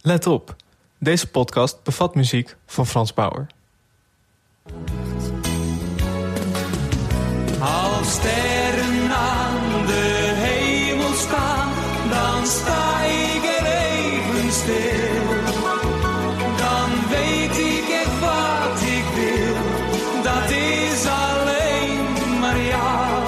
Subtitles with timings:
[0.00, 0.56] Let op,
[0.98, 3.46] deze podcast bevat muziek van Frans Bauer.
[7.60, 11.72] Als sterren aan de hemel staan,
[12.10, 15.26] dan sta ik er even stil.
[16.56, 19.54] Dan weet ik echt wat ik wil,
[20.22, 23.24] dat is alleen maar jou.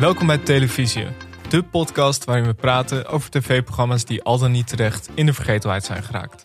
[0.00, 1.06] Welkom bij Televisie,
[1.48, 5.84] de podcast waarin we praten over tv-programma's die al dan niet terecht in de vergetelheid
[5.84, 6.42] zijn geraakt.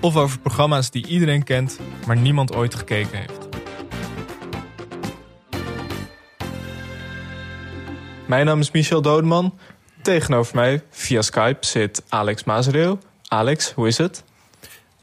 [0.00, 3.48] Of over programma's die iedereen kent, maar niemand ooit gekeken heeft.
[8.26, 9.58] Mijn naam is Michel Dodeman.
[10.02, 12.98] Tegenover mij, via Skype, zit Alex Mazereel.
[13.28, 14.24] Alex, hoe is het?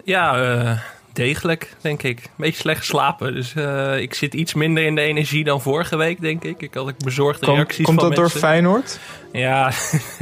[0.04, 0.80] Ja, eh,
[1.14, 2.20] degelijk, denk ik.
[2.20, 3.34] Een beetje slecht geslapen.
[3.34, 6.62] Dus eh, ik zit iets minder in de energie dan vorige week, denk ik.
[6.62, 8.30] Ik had ik bezorgde Kom- reacties komt van dat door.
[8.30, 9.00] Feyenoord?
[9.32, 9.72] Ja,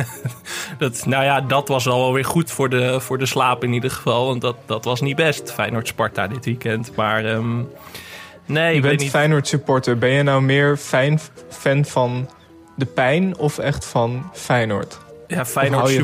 [0.78, 3.74] dat, nou ja, dat was al wel weer goed voor de, voor de slaap in
[3.74, 4.26] ieder geval.
[4.26, 6.96] Want dat, dat was niet best, Feyenoord-Sparta dit weekend.
[6.96, 7.58] Maar ehm,
[8.46, 9.10] nee, Je bent niet.
[9.10, 9.98] Feyenoord supporter.
[9.98, 12.30] Ben je nou meer fijn, fan van
[12.76, 14.98] de pijn of echt van Feyenoord?
[15.36, 15.46] Ja,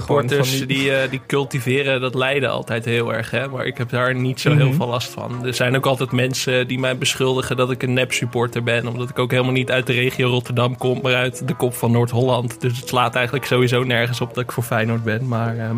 [0.01, 3.31] gewoon van die- die, eh, die cultiveren dat lijden altijd heel erg.
[3.31, 3.47] Hè?
[3.47, 4.75] Maar ik heb daar niet zo heel Mhm.
[4.75, 5.45] veel last van.
[5.45, 8.87] Er zijn ook altijd mensen die mij beschuldigen dat ik een nep-supporter ben.
[8.87, 11.91] Omdat ik ook helemaal niet uit de regio Rotterdam kom, maar uit de kop van
[11.91, 12.61] Noord-Holland.
[12.61, 15.27] Dus het slaat eigenlijk sowieso nergens op dat ik voor Feyenoord ben.
[15.27, 15.77] Maar ehm,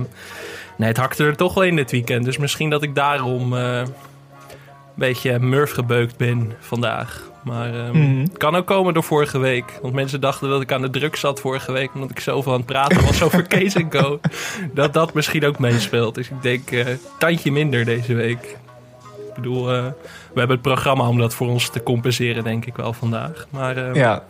[0.77, 2.25] nee, het hakte er toch wel in dit weekend.
[2.25, 3.87] Dus misschien dat ik daarom eh, een
[4.95, 7.28] beetje murf gebeukt ben vandaag.
[7.43, 8.19] Maar ehm, Mhm.
[8.21, 9.79] het kan ook komen door vorige week.
[9.81, 11.89] Want mensen dachten dat ik aan de druk zat vorige week.
[11.93, 14.19] Omdat ik zoveel aan het praten was over Kees Co.
[14.73, 16.15] Dat dat misschien ook meespeelt.
[16.15, 16.85] Dus ik denk, eh
[17.19, 18.57] tandje minder deze week.
[19.27, 19.83] Ik bedoel, eh,
[20.33, 23.47] we hebben het programma om dat voor ons te compenseren, denk ik wel vandaag.
[23.49, 24.23] Maar eh, Ja.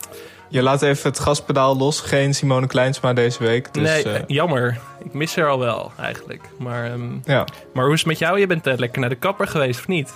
[0.48, 2.00] Je laat even het gaspedaal los.
[2.00, 3.74] Geen Simone Kleinsma deze week.
[3.74, 4.78] Dus, nee, eh, jammer.
[5.04, 6.42] Ik mis er al wel, eigenlijk.
[6.58, 7.44] Maar, ehm, ja.
[7.74, 8.38] maar hoe is het met jou?
[8.40, 10.12] Je bent lekker naar de kapper geweest, of niet?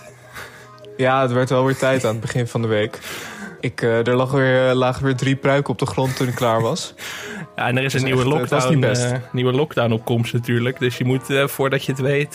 [0.97, 2.99] Ja, het werd wel weer tijd aan het begin van de week.
[3.61, 6.35] Ik, eh, er lag weer, eh, lagen weer drie pruiken op de grond toen ik
[6.35, 6.95] klaar was.
[7.57, 10.33] Ja, en er is Dus een nieuwe echt, eh, lockdown, eh, nieuwe lockdown op komst
[10.33, 10.79] natuurlijk.
[10.79, 12.35] Dus je moet, voordat je het weet,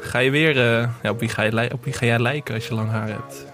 [0.00, 0.56] ga je weer...
[1.02, 3.46] ja, op, wie ga je, op wie ga jij lijken als je lang haar hebt?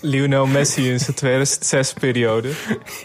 [0.00, 2.48] Lionel Messi in zijn 2006-periode.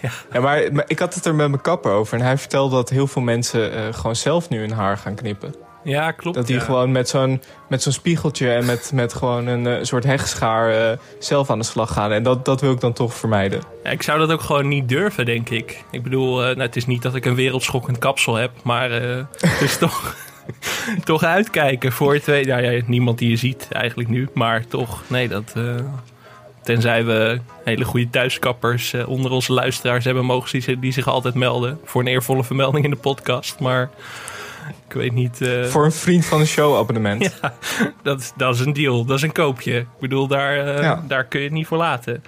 [0.02, 0.10] Ja.
[0.32, 2.18] Ja, maar, maar ik had het er met mijn kapper over.
[2.18, 5.54] En hij vertelde dat heel veel mensen gewoon zelf nu hun haar gaan knippen.
[5.84, 6.36] Ja, klopt.
[6.36, 6.62] Dat die ja.
[6.62, 10.98] gewoon met zo'n, met zo'n spiegeltje en met, met gewoon een eh, soort hegschaar eh,
[11.18, 12.12] zelf aan de slag gaan.
[12.12, 13.60] En dat, dat wil ik dan toch vermijden.
[13.84, 15.84] Ja, ik zou dat ook gewoon niet durven, denk ik.
[15.90, 19.60] Ik bedoel, eh, nou, het is niet dat ik een wereldschokkend kapsel heb, maar het
[19.60, 20.16] is toch,
[21.04, 22.46] toch uitkijken voor twee.
[22.46, 25.54] Nou ja, niemand die je ziet eigenlijk nu, maar toch, nee, dat.
[26.62, 32.00] tenzij we hele goede thuiskappers onder onze luisteraars hebben, mogen die zich altijd melden voor
[32.00, 33.58] een eervolle vermelding in de podcast.
[33.58, 33.90] Maar
[34.88, 35.40] ik weet niet.
[35.40, 37.22] eh, Voor een vriend van een show abonnement.
[37.42, 37.54] Ja,
[38.02, 39.04] dat, is- dat is een deal.
[39.04, 39.78] Dat is een koopje.
[39.78, 41.02] Ik bedoel, daar, eh, Ja.
[41.08, 42.24] daar kun je het niet voor laten.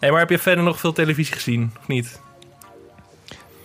[0.00, 2.20] Hey, maar heb je verder nog veel televisie gezien, of niet?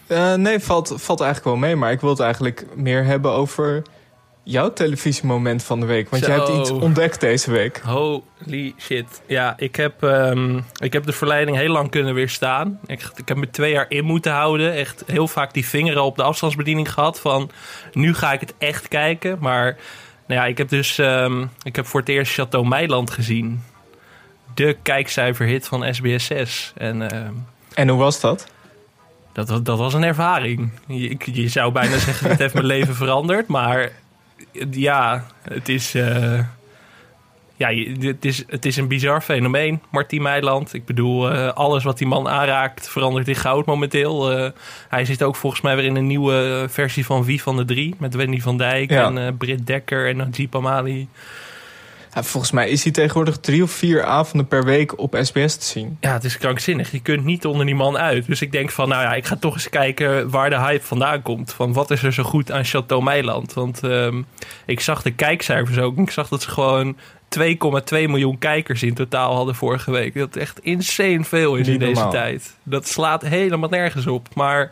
[0.07, 1.75] Eh, nee, valt, valt eigenlijk wel mee.
[1.75, 3.81] Maar ik wil het eigenlijk meer hebben over
[4.43, 6.09] jouw televisiemoment van de week.
[6.09, 6.59] Want jij hebt Zo.
[6.59, 7.81] iets ontdekt deze week.
[7.85, 9.21] Holy shit.
[9.27, 12.79] Ja, ik heb, ehm, ik heb de verleiding heel lang kunnen weerstaan.
[12.85, 14.73] Ik, ik heb me twee jaar in moeten houden.
[14.73, 17.19] Echt heel vaak die vingeren op de afstandsbediening gehad.
[17.19, 17.51] Van,
[17.93, 19.37] nu ga ik het echt kijken.
[19.39, 19.77] Maar
[20.27, 23.63] nou ja, ik heb dus ehm, ik heb voor het eerst Chateau Meiland gezien.
[24.53, 26.73] De kijkcijferhit van SBS6.
[26.75, 27.11] En...
[27.11, 27.33] ehm,
[27.73, 28.47] En hoe was dat?
[29.33, 30.71] Dat, was- dat was een ervaring.
[31.25, 33.47] Je zou bijna zeggen, het heeft mijn leven veranderd.
[33.47, 33.91] Maar
[34.71, 36.39] ja, het is, eh,
[37.55, 40.73] ja, het is, het is een bizar fenomeen, Martien Meiland.
[40.73, 44.31] Ik bedoel, eh, alles wat die man aanraakt verandert in goud momenteel.
[44.31, 44.51] Eh,
[44.89, 47.95] hij zit ook volgens mij weer in een nieuwe versie van Wie van de Drie.
[47.97, 49.13] Met Wendy van Dijk Ja.
[49.13, 51.07] en Britt Dekker en Najib Amali.
[52.13, 55.65] Ja, volgens mij is hij tegenwoordig drie of vier avonden per week op SBS te
[55.65, 55.97] zien.
[55.99, 56.91] Ja, het is krankzinnig.
[56.91, 58.25] Je kunt niet onder die man uit.
[58.27, 61.21] Dus ik denk van, nou ja, ik ga toch eens kijken waar de hype vandaan
[61.21, 61.53] komt.
[61.53, 63.53] Van wat is er zo goed aan Chateau Meiland?
[63.53, 64.21] Want ehm,
[64.65, 65.97] ik zag de kijkcijfers ook.
[65.97, 66.95] Ik zag dat ze gewoon
[67.39, 67.43] 2,2
[67.89, 70.13] miljoen kijkers in totaal hadden vorige week.
[70.13, 72.11] Dat echt insane veel is Niet in deze normaal.
[72.11, 72.55] tijd.
[72.63, 74.27] Dat slaat helemaal nergens op.
[74.35, 74.71] Maar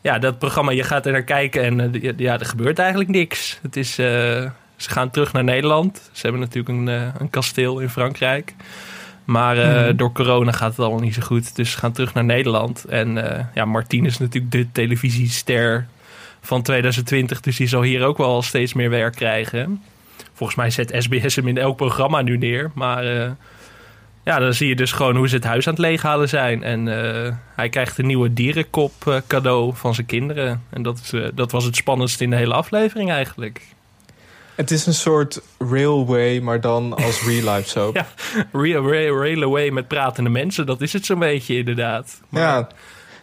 [0.00, 3.58] ja, dat programma, je gaat er naar kijken en eh, ja, er gebeurt eigenlijk niks.
[3.62, 4.44] Het is, eh,
[4.76, 6.10] ze gaan terug naar Nederland.
[6.12, 8.54] Ze hebben natuurlijk een, eh, een kasteel in Frankrijk.
[9.24, 9.96] Maar eh, Mhm.
[9.96, 11.56] door corona gaat het allemaal niet zo goed.
[11.56, 12.84] Dus ze gaan terug naar Nederland.
[12.84, 15.86] En eh, ja, Martien is natuurlijk de televisiester
[16.40, 17.40] van 2020.
[17.40, 19.82] Dus die zal hier ook wel steeds meer werk krijgen.
[20.32, 22.70] Volgens mij zet SBS hem in elk programma nu neer.
[22.74, 23.04] Maar
[24.24, 26.62] ja, dan zie je dus gewoon hoe ze het huis aan het leeghalen zijn.
[26.62, 26.86] En
[27.54, 30.62] hij krijgt een nieuwe dierenkop cadeau van zijn kinderen.
[30.70, 33.60] En dat, is, dat was het spannendste in de hele aflevering eigenlijk.
[34.56, 37.94] Het is een soort railway, maar dan als real life soap.
[37.96, 38.06] Ja,
[38.52, 42.20] Real Rail Railway met pratende mensen, dat is het zo'n beetje inderdaad.
[42.28, 42.74] Maar, Ja, maar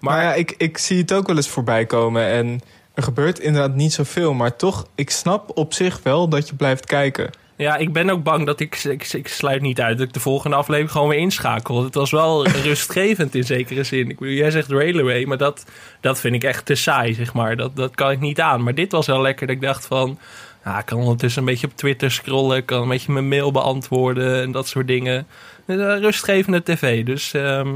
[0.04, 2.26] maar ja, ik, ik zie het ook wel eens voorbij komen.
[2.26, 2.62] En
[2.94, 4.34] er gebeurt inderdaad niet zoveel.
[4.34, 7.30] Maar toch, ik snap op zich wel dat je blijft kijken.
[7.56, 10.20] Ja, ik ben ook bang dat ik, ik, ik sluit niet uit dat ik de
[10.20, 11.84] volgende aflevering gewoon weer inschakel.
[11.84, 14.10] Het was wel rustgevend in zekere zin.
[14.10, 15.66] Ik bedoel, jij zegt Railway, maar dat,
[16.02, 17.56] dat vind ik echt te saai, zeg maar.
[17.56, 18.64] Dat, dat kan ik niet aan.
[18.64, 20.20] Maar dit was wel lekker dat ik dacht van...
[20.66, 22.58] Ja, ik kan ondertussen een beetje op Twitter scrollen.
[22.58, 25.28] Ik kan een beetje mijn mail beantwoorden en dat soort dingen.
[25.66, 27.06] Eh, Rustgevende tv.
[27.06, 27.74] Dus ehm,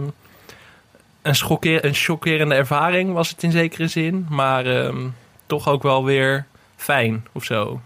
[1.22, 4.26] een, schokkeer, een chockerende ervaring was het in zekere zin.
[4.30, 5.08] Maar ehm,
[5.46, 6.46] toch ook wel weer
[6.76, 7.82] fijn of zo.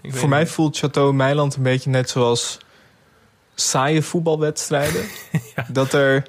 [0.00, 0.50] Ik Voor mij niet.
[0.50, 2.58] voelt Chateau Meiland een beetje net zoals
[3.54, 5.04] saaie voetbalwedstrijden.
[5.68, 6.26] Dat er,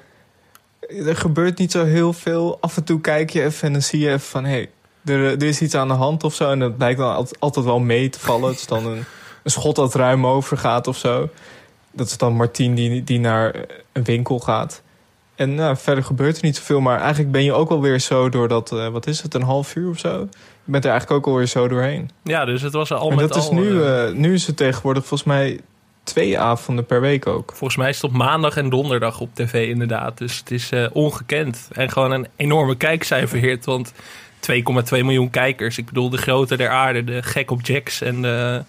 [1.06, 2.58] er gebeurt niet zo heel veel.
[2.60, 4.44] Af en toe kijk je even en dan zie je even van...
[4.44, 4.70] hey,
[5.04, 6.50] er, er is iets aan de hand of zo.
[6.50, 8.48] En dat blijkt dan altijd, altijd wel mee te vallen.
[8.48, 9.04] Het is dan een,
[9.42, 11.28] een schot dat ruim over gaat of zo.
[11.92, 13.54] Dat is dan Martien die, die naar
[13.92, 14.82] een winkel gaat.
[15.34, 16.80] En nou, verder gebeurt er niet zoveel.
[16.80, 18.72] Maar eigenlijk ben je ook alweer zo door dat...
[18.72, 20.28] eh, wat is het, een half uur of zo?
[20.64, 22.10] Je bent er eigenlijk ook alweer zo doorheen.
[22.22, 24.56] Ja, dus het was al en met dat is nu, eh, eh, nu is het
[24.56, 25.60] tegenwoordig volgens mij
[26.02, 27.50] twee avonden per week ook.
[27.54, 30.18] Volgens mij is het op maandag en donderdag op tv inderdaad.
[30.18, 31.68] Dus het is ongekend.
[31.72, 33.64] En gewoon een enorme kijkcijferhit.
[33.64, 33.92] Want
[34.50, 34.54] 2,2
[34.90, 35.78] miljoen kijkers.
[35.78, 38.62] Ik bedoel, de grote der aarde, de gek op Jacks en de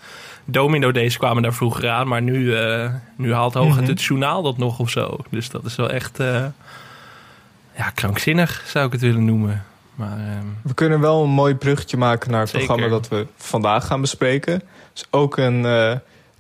[0.45, 2.07] Domino Days kwamen daar vroeger aan.
[2.07, 3.89] Maar nu, eh, nu haalt hooguit Mhm.
[3.89, 5.17] het journaal dat nog of zo.
[5.29, 6.45] Dus dat is wel echt eh,
[7.77, 9.63] ja, krankzinnig, zou ik het willen noemen.
[9.95, 12.65] Maar ehm, We kunnen wel een mooi bruggetje maken naar het Zeker.
[12.67, 14.61] programma dat we vandaag gaan bespreken.
[14.93, 15.95] Dus ook een eh,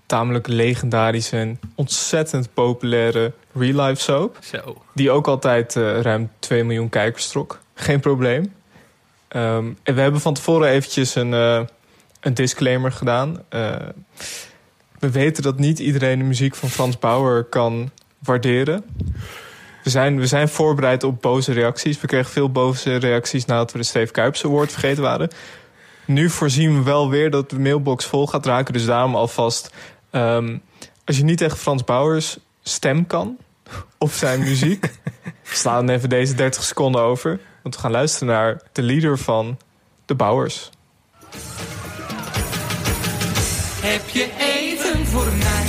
[0.05, 4.37] tamelijk legendarische en ontzettend populaire real-life soap.
[4.43, 4.81] zo.
[4.93, 7.59] Die ook altijd ruim 2 miljoen kijkers trok.
[7.73, 8.53] Geen probleem.
[9.33, 11.61] Ehm, en we hebben van tevoren eventjes een, eh,
[12.19, 13.43] een disclaimer gedaan.
[13.49, 13.75] Eh,
[14.99, 18.83] we weten dat niet iedereen de muziek van Frans Bauer kan waarderen.
[19.83, 22.01] We zijn, we zijn voorbereid op boze reacties.
[22.01, 25.29] We kregen veel boze reacties nadat we de Steve Kuips Award vergeten waren.
[26.05, 28.73] Nu voorzien we wel weer dat de mailbox vol gaat raken.
[28.73, 29.69] Dus daarom alvast...
[30.09, 30.57] ehm,
[31.05, 33.37] als je niet tegen Frans Bauers stem kan...
[33.97, 34.91] of zijn muziek...
[35.43, 37.39] sla dan even deze 30 seconden over.
[37.63, 39.57] Want we gaan luisteren naar de leader van
[40.05, 40.69] de Bauers.
[43.81, 45.65] Heb je eten voor mij?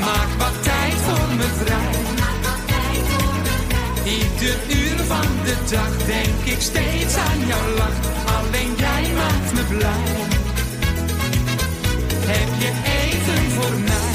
[0.00, 1.94] Maak wat tijd voor me vrij.
[4.04, 7.98] Ieder uur van de dag denk ik steeds aan jouw lach.
[8.36, 10.04] Alleen jij maakt me blij.
[12.26, 14.14] Heb je eten voor mij?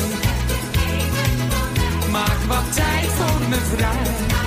[2.12, 4.47] Maak wat tijd voor me vrij.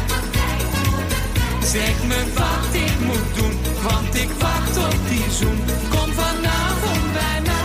[1.73, 5.59] Zeg me wat ik moet doen, want ik wacht op die zoen.
[5.91, 7.59] Kom vanavond bij mij.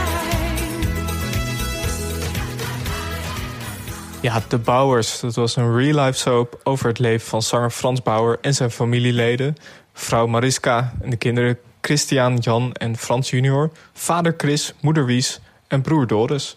[4.22, 5.20] Ja, de Bauers.
[5.20, 9.56] Dat was een real-life soap over het leven van zanger Frans Bauer en zijn familieleden.
[9.94, 13.72] Vrouw Mariska en de kinderen Christian, Jan en Frans junior.
[13.94, 16.56] Vader Chris, moeder Wies en broer Doris.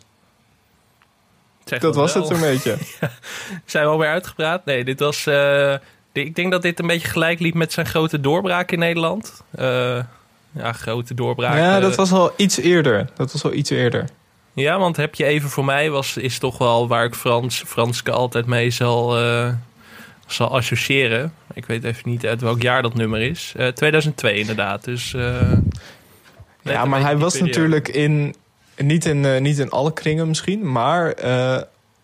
[1.64, 2.22] Zeg Dat was wel.
[2.22, 2.76] het een beetje.
[3.64, 4.64] Zijn we alweer uitgepraat?
[4.64, 5.26] Nee, dit was.
[5.26, 5.74] eh,
[6.24, 9.42] ik denk dat dit een beetje gelijk liep met zijn grote doorbraak in Nederland.
[9.50, 9.98] Eh,
[10.52, 11.56] ja, grote doorbraak.
[11.56, 13.08] Ja, eh, dat was al iets eerder.
[13.16, 14.04] Dat was al iets eerder.
[14.52, 18.10] ja, want heb je even voor mij was is toch wel waar ik Frans, Franske
[18.10, 19.52] altijd mee zal, eh,
[20.26, 21.32] zal associëren.
[21.54, 23.52] Ik weet even niet uit welk jaar dat nummer is.
[23.56, 24.84] Eh, 2002 inderdaad.
[24.84, 25.14] Dus.
[25.14, 25.52] eh,
[26.62, 27.50] Ja, maar hij was periode.
[27.58, 28.34] natuurlijk in.
[28.76, 31.60] Niet in, eh, niet in alle kringen misschien, maar eh,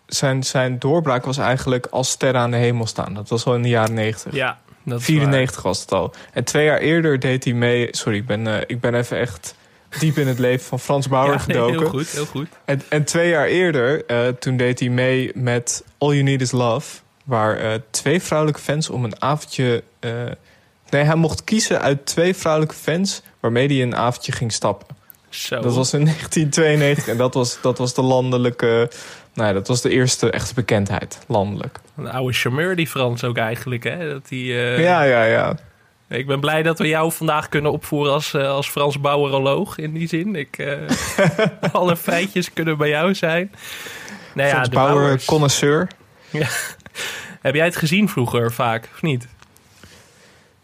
[0.07, 3.13] zijn, zijn doorbraak was eigenlijk als sterren aan de hemel staan.
[3.13, 4.33] Dat was al in de jaren 90.
[4.33, 6.13] Ja, dat is 94 was het al.
[6.33, 7.87] En twee jaar eerder deed hij mee.
[7.91, 9.55] Sorry, ik ben, eh, ik ben even echt
[9.99, 11.25] diep in het leven van Frans waar.
[11.25, 11.79] Bauer Ja, gedoken.
[11.79, 12.47] heel goed, heel goed.
[12.65, 16.51] En, en twee jaar eerder, eh, toen deed hij mee met All You Need Is
[16.51, 16.99] Love.
[17.25, 19.83] Waar eh, twee vrouwelijke fans om een avondje...
[20.89, 23.21] nee, hij mocht kiezen uit twee vrouwelijke fans...
[23.39, 24.87] waarmee hij een avondje ging stappen.
[25.35, 25.59] Zo.
[25.59, 28.89] Dat was in 1992 en dat was, dat was de landelijke...
[29.33, 31.79] Nou ja, dat was de eerste echte bekendheid, landelijk.
[31.97, 33.83] Een oude charmeur die Frans ook eigenlijk.
[33.83, 34.09] Hè?
[34.09, 35.57] Dat die, eh, Ja, ja, ja.
[36.09, 39.93] Ik ben blij dat we jou vandaag kunnen opvoeren als, eh, als Frans bouweroloog in
[39.93, 40.35] die zin.
[40.35, 40.77] Ik, eh,
[41.71, 43.51] alle feitjes kunnen bij jou zijn.
[44.33, 45.25] Nou ja, Frans Bauer, Bauers.
[45.25, 45.87] connoisseur.
[47.41, 49.27] Heb jij het gezien vroeger vaak, of niet?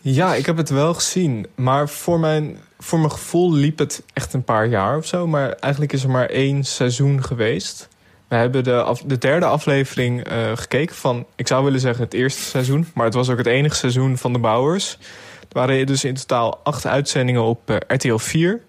[0.01, 1.47] Ja, ik heb het wel gezien.
[1.55, 5.27] Maar voor mijn, voor mijn gevoel liep het echt een paar jaar of zo.
[5.27, 7.87] Maar eigenlijk is er maar één seizoen geweest.
[8.27, 12.41] We hebben de, de derde aflevering eh, gekeken van, ik zou willen zeggen het eerste
[12.41, 12.87] seizoen.
[12.93, 14.97] Maar het was ook het enige seizoen van de Bouwers.
[15.39, 18.61] Er waren dus in totaal acht uitzendingen op RTL 4.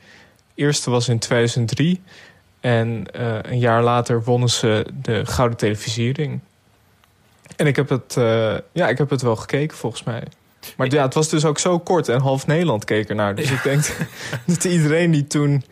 [0.55, 2.01] De eerste was in 2003.
[2.61, 6.41] En eh, een jaar later wonnen ze de Gouden Televisiering.
[7.57, 10.23] En ik heb, het, eh, ja, ik heb het wel gekeken volgens mij.
[10.77, 13.35] Maar ja, het was dus ook zo kort en half Nederland keek ernaar.
[13.35, 13.97] Dus ik denk
[14.47, 15.65] dat iedereen die toen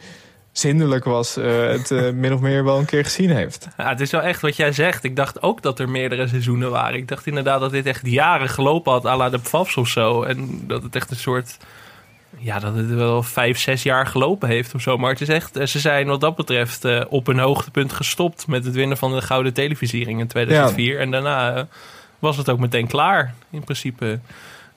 [0.53, 1.37] zindelijk was...
[1.37, 3.69] eh, het eh, min of meer wel een keer gezien heeft.
[3.77, 5.05] Ja, het is wel echt wat jij zegt.
[5.05, 6.97] Ik dacht ook dat er meerdere seizoenen waren.
[6.99, 10.23] Ik dacht inderdaad dat dit echt jaren gelopen had, à la de Pfafs of zo.
[10.23, 11.57] En dat het echt een soort...
[12.39, 14.97] Ja, dat het wel vijf, zes jaar gelopen heeft of zo.
[14.99, 15.57] Maar het is echt...
[15.57, 18.47] eh, Ze zijn wat dat betreft op een hoogtepunt gestopt...
[18.47, 21.01] met het winnen van de Gouden Televisiering in 2004.
[21.01, 21.67] En daarna
[22.19, 24.19] was het ook meteen klaar, in principe.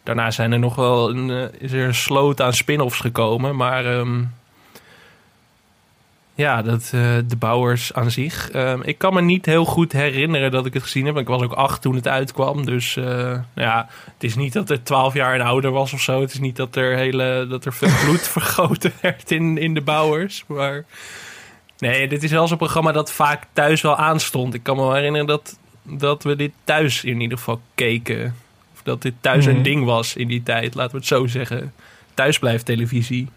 [0.03, 3.55] Daarna zijn er nog wel een, eh, is er een sloot aan spin-offs gekomen.
[3.55, 3.85] Maar...
[3.85, 4.23] ehm,
[6.35, 8.51] ja, dat, eh, de bouwers aan zich.
[8.51, 11.17] Ehm, ik kan me niet heel goed herinneren dat ik het gezien heb.
[11.17, 12.65] Ik was ook acht toen het uitkwam.
[12.65, 16.01] Dus eh, nou ja, het is niet dat het twaalf jaar en ouder was of
[16.01, 16.21] zo.
[16.21, 19.81] Het is niet dat er, hele, dat er veel bloed vergoten werd in, in de
[19.81, 20.43] bouwers.
[20.47, 20.85] Maar
[21.77, 24.53] nee, dit is wel zo'n programma dat vaak thuis wel aanstond.
[24.53, 28.35] Ik kan me wel herinneren dat, dat we dit thuis in ieder geval keken.
[28.83, 29.55] Dat dit thuis Mhm.
[29.55, 31.73] een ding was in die tijd, laten we het zo zeggen.
[32.13, 33.27] Thuisblijftelevisie.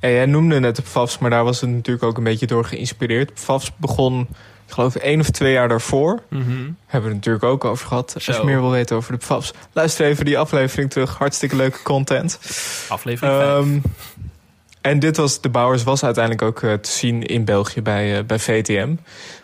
[0.00, 2.64] Ja, jij noemde net de PFAFs, maar daar was het natuurlijk ook een beetje door
[2.64, 3.34] geïnspireerd.
[3.34, 4.20] PFAFs begon,
[4.66, 6.22] ik geloof, één of twee jaar daarvoor.
[6.28, 6.42] Mhm.
[6.86, 8.12] Hebben we het natuurlijk ook over gehad.
[8.14, 11.18] Als je meer wil weten over de PFAFs, luister even die aflevering terug.
[11.18, 12.38] Hartstikke leuke content.
[12.88, 13.48] Aflevering 5.
[13.48, 13.78] Ehm,
[14.80, 18.24] en dit was, de Bouwers was uiteindelijk ook eh, te zien in België bij, eh,
[18.24, 18.94] bij VTM.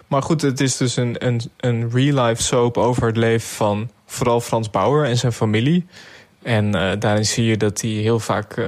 [0.06, 4.40] Maar goed, het is dus een, een, een real-life soap over het leven van vooral
[4.40, 5.87] Frans Bauer en zijn familie.
[6.43, 8.64] En eh, daarin zie je dat hij heel vaak eh,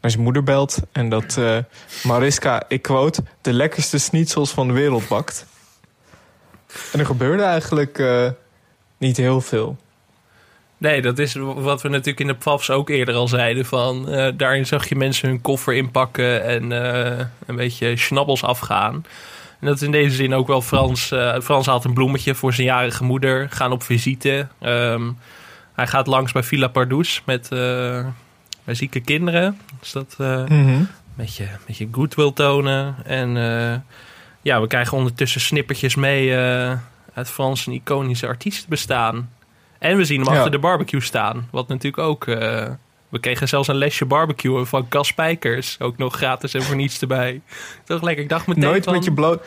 [0.00, 0.78] naar zijn moeder belt.
[0.92, 1.58] En dat eh,
[2.02, 5.46] Mariska, ik quote, de lekkerste schnitzels van de wereld bakt.
[6.92, 8.02] En er gebeurde eigenlijk
[8.98, 9.76] niet heel veel.
[10.78, 13.64] Nee, dat is wat we natuurlijk in de PFAFs ook eerder al zeiden.
[13.64, 14.04] Van,
[14.36, 16.70] daarin zag je mensen hun koffer inpakken en
[17.46, 19.04] een beetje schnabbels afgaan.
[19.62, 21.10] En dat is in deze zin ook wel Frans.
[21.10, 23.50] eh, Frans haalt een bloemetje voor zijn jarige moeder.
[23.50, 24.48] Gaan op visite.
[24.60, 25.10] Ehm,
[25.74, 27.58] hij gaat langs bij Villa Pardoes met uh,
[28.64, 29.58] bij zieke kinderen.
[29.80, 32.96] Dus dat uh, een beetje, beetje goodwill tonen.
[33.04, 33.74] En uh,
[34.42, 36.36] ja, we krijgen ondertussen snippertjes mee
[37.14, 39.30] uit Frans en iconische artiesten bestaan.
[39.78, 40.34] En we zien hem ja.
[40.34, 41.48] achter de barbecue staan.
[41.50, 42.26] Wat natuurlijk ook...
[43.12, 45.76] We kregen zelfs een lesje barbecue van Cas Spijkers.
[45.80, 47.40] Ook nog gratis en voor niets erbij.
[47.84, 48.22] Toch lekker.
[48.22, 48.92] Ik dacht meteen Nooit, van...
[48.92, 49.44] met, je bloot,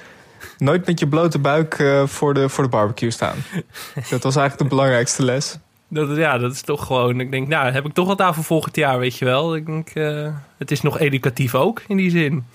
[0.58, 3.36] nooit met je blote buik uh, voor, de, voor de barbecue staan.
[4.10, 5.58] dat was eigenlijk de belangrijkste les.
[5.88, 7.20] Dat, ja, dat is toch gewoon...
[7.20, 9.56] Ik denk, nou, heb ik toch wat aan voor volgend jaar, weet je wel.
[9.56, 12.46] Ik denk, uh, het is nog educatief ook, in die zin.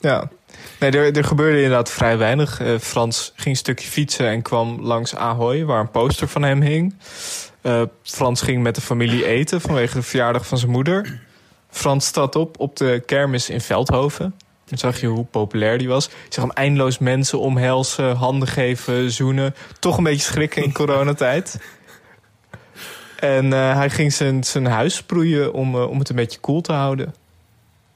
[0.00, 0.28] Ja.
[0.80, 2.60] Nee, er, er gebeurde inderdaad vrij weinig.
[2.60, 6.60] Uh, Frans ging een stukje fietsen en kwam langs Ahoy, waar een poster van hem
[6.60, 6.94] hing.
[7.66, 11.20] Uh, Frans ging met de familie eten vanwege de verjaardag van zijn moeder.
[11.70, 14.34] Frans trad op op de kermis in Veldhoven.
[14.64, 16.04] Dan zag je hoe populair die was.
[16.04, 19.54] Je zag hem eindeloos mensen omhelzen, handen geven, zoenen.
[19.78, 21.60] Toch een beetje schrikken in coronatijd.
[23.16, 26.52] En uh, hij ging zijn, zijn huis sproeien om, uh, om het een beetje koel
[26.52, 27.14] cool te houden.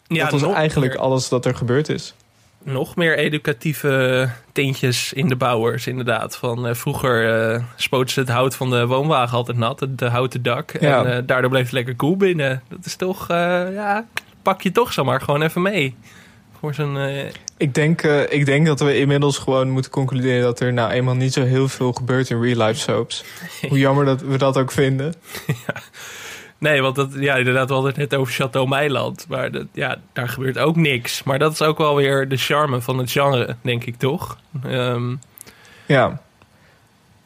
[0.06, 2.14] Ja, dat was eigenlijk alles dat er gebeurd is.
[2.64, 6.36] Nog meer educatieve tintjes in de bouwers, inderdaad.
[6.36, 10.42] Van, uh, vroeger uh, spoten ze het hout van de woonwagen altijd nat, het houten
[10.42, 10.72] dak.
[10.80, 11.04] Ja.
[11.04, 12.62] En uh, daardoor bleef het lekker koel cool binnen.
[12.68, 14.06] Dat is toch, ja,
[14.42, 15.94] pak je toch zomaar gewoon even mee.
[16.58, 16.98] Voor zo'n...
[17.56, 21.32] Ik, denk, ik denk dat we inmiddels gewoon moeten concluderen dat er nou eenmaal niet
[21.32, 23.24] zo heel veel gebeurt in real life soaps.
[23.68, 25.14] Hoe jammer dat we dat ook vinden.
[25.66, 25.74] ja.
[26.60, 29.26] Nee, want dat, ja, inderdaad, we hadden het net over Chateau Meiland.
[29.28, 31.22] Maar dat, ja, daar gebeurt ook niks.
[31.22, 34.38] Maar dat is ook wel weer de charme van het genre, denk ik toch?
[34.66, 35.20] Um,
[35.86, 36.20] ja.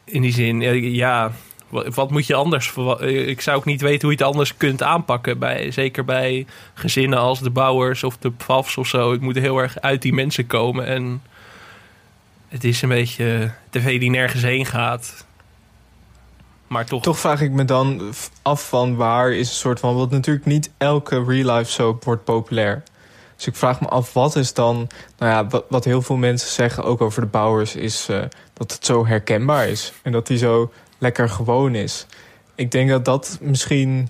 [0.05, 0.61] In die zin,
[0.93, 1.33] ja,
[1.69, 2.73] wat, moet je anders...
[3.01, 5.39] Ik zou ook niet weten hoe je het anders kunt aanpakken.
[5.39, 9.13] Bij, zeker bij gezinnen als de Bouwers of de Pfafs of zo.
[9.13, 10.87] Ik moet heel erg uit die mensen komen.
[10.87, 11.23] En
[12.49, 15.27] het is een beetje tv die nergens heen gaat.
[16.75, 17.03] Maar toch...
[17.03, 18.13] toch vraag ik me dan
[18.43, 19.97] af van waar is een soort van...
[19.97, 22.83] Want natuurlijk niet elke real-life soap wordt populair.
[23.37, 24.89] Dus ik vraag me af, wat is dan...
[25.19, 27.77] Nou ja, wat, wat heel veel mensen zeggen, ook over de bouwers...
[27.77, 29.93] is uh, dat het zo herkenbaar is.
[30.03, 32.07] En dat die zo lekker gewoon is.
[32.55, 34.09] Ik denk dat dat misschien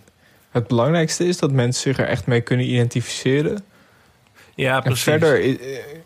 [0.51, 1.39] het belangrijkste is.
[1.39, 3.65] Dat mensen zich er echt mee kunnen identificeren.
[4.55, 5.07] Ja, precies.
[5.07, 5.59] En verder,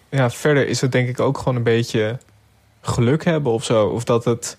[0.08, 2.18] ja, verder is het denk ik ook gewoon een beetje
[2.80, 3.86] geluk hebben of zo.
[3.86, 4.56] Of dat het...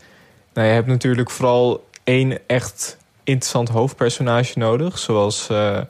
[0.53, 4.99] Nou, je hebt natuurlijk vooral één echt interessant hoofdpersonage nodig.
[4.99, 5.81] Zoals uh,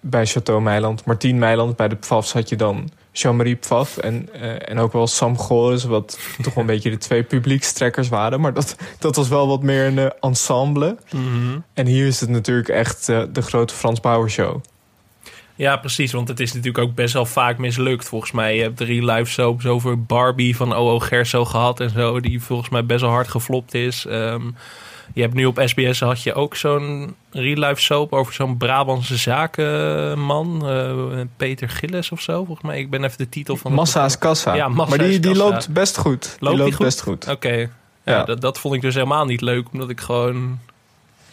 [0.00, 1.76] bij Chateau Meiland, Martien Meiland.
[1.76, 5.84] Bij de Pfafs had je dan Jean-Marie Pfaff en, eh, en ook wel Sam Gores,
[5.84, 8.40] wat toch wel een beetje de twee publiekstrekkers waren.
[8.40, 10.96] Maar dat, dat was wel wat meer een eh, ensemble.
[11.10, 11.58] Mhm.
[11.74, 14.60] En hier is het natuurlijk echt eh, de grote Frans Bauer show.
[15.54, 16.12] Ja, precies.
[16.12, 18.08] Want het is natuurlijk ook best wel vaak mislukt.
[18.08, 20.98] Volgens mij, je hebt de real life soaps over Barbie van O.O.
[20.98, 22.20] Gerso gehad en zo.
[22.20, 24.06] Die volgens mij best wel hard geflopt is.
[24.06, 24.50] Ehm,
[25.14, 29.16] je hebt nu op SBS had je ook zo'n real life soap over zo'n Brabantse
[29.16, 30.68] zakenman.
[30.68, 32.78] eh, Peter Gillis of zo, volgens mij.
[32.78, 33.70] Ik ben even de titel van...
[33.70, 34.54] het Massa is kassa.
[34.54, 35.48] Ja, Massa maar die, die kassa.
[35.48, 36.36] loopt best goed.
[36.40, 36.84] Loopt die loopt goed?
[36.86, 37.28] best goed.
[37.28, 37.52] Oké.
[37.56, 37.68] Ja,
[38.04, 38.24] Ja.
[38.24, 39.66] dat, dat vond ik dus helemaal niet leuk.
[39.72, 40.58] Omdat ik gewoon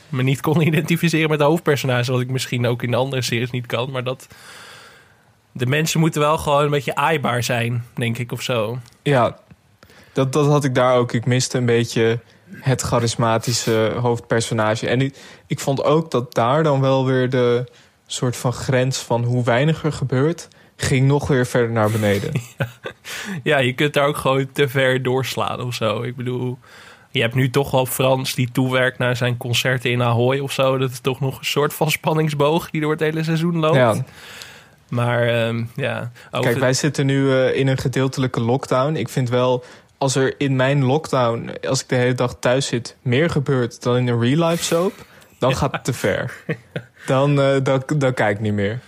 [0.09, 2.11] me niet kon identificeren met de hoofdpersonage.
[2.11, 3.91] Wat ik misschien ook in de andere series niet kan.
[3.91, 4.27] Maar dat...
[5.51, 8.79] De mensen moeten wel gewoon een beetje aaibaar zijn, denk ik, of zo.
[9.03, 9.37] Ja,
[10.13, 11.13] dat, dat had ik daar ook.
[11.13, 12.19] Ik miste een beetje
[12.53, 14.87] het charismatische hoofdpersonage.
[14.87, 15.15] En ik,
[15.47, 17.63] ik vond ook dat daar dan wel weer de
[18.07, 22.31] soort van grens van hoe weinig er gebeurt, ging nog weer verder naar beneden.
[23.43, 26.01] Ja, je kunt daar ook gewoon te ver doorslaan of zo.
[26.01, 26.57] Ik bedoel,
[27.11, 30.77] je hebt nu toch wel Frans die toewerkt naar zijn concerten in Ahoy of zo.
[30.77, 33.75] Dat is toch nog een soort van spanningsboog die door het hele seizoen loopt.
[33.75, 33.95] ja,
[34.89, 38.95] Maar ehm, ja, over- kijk, wij zitten nu eh, in een gedeeltelijke lockdown.
[38.95, 39.63] Ik vind wel,
[39.99, 43.97] als er in mijn lockdown, als ik de hele dag thuis zit, meer gebeurt dan
[43.97, 44.93] in een real life soap,
[45.39, 46.43] dan gaat het te ver.
[47.05, 48.79] Dan, eh, dan, dan kijk ik niet meer.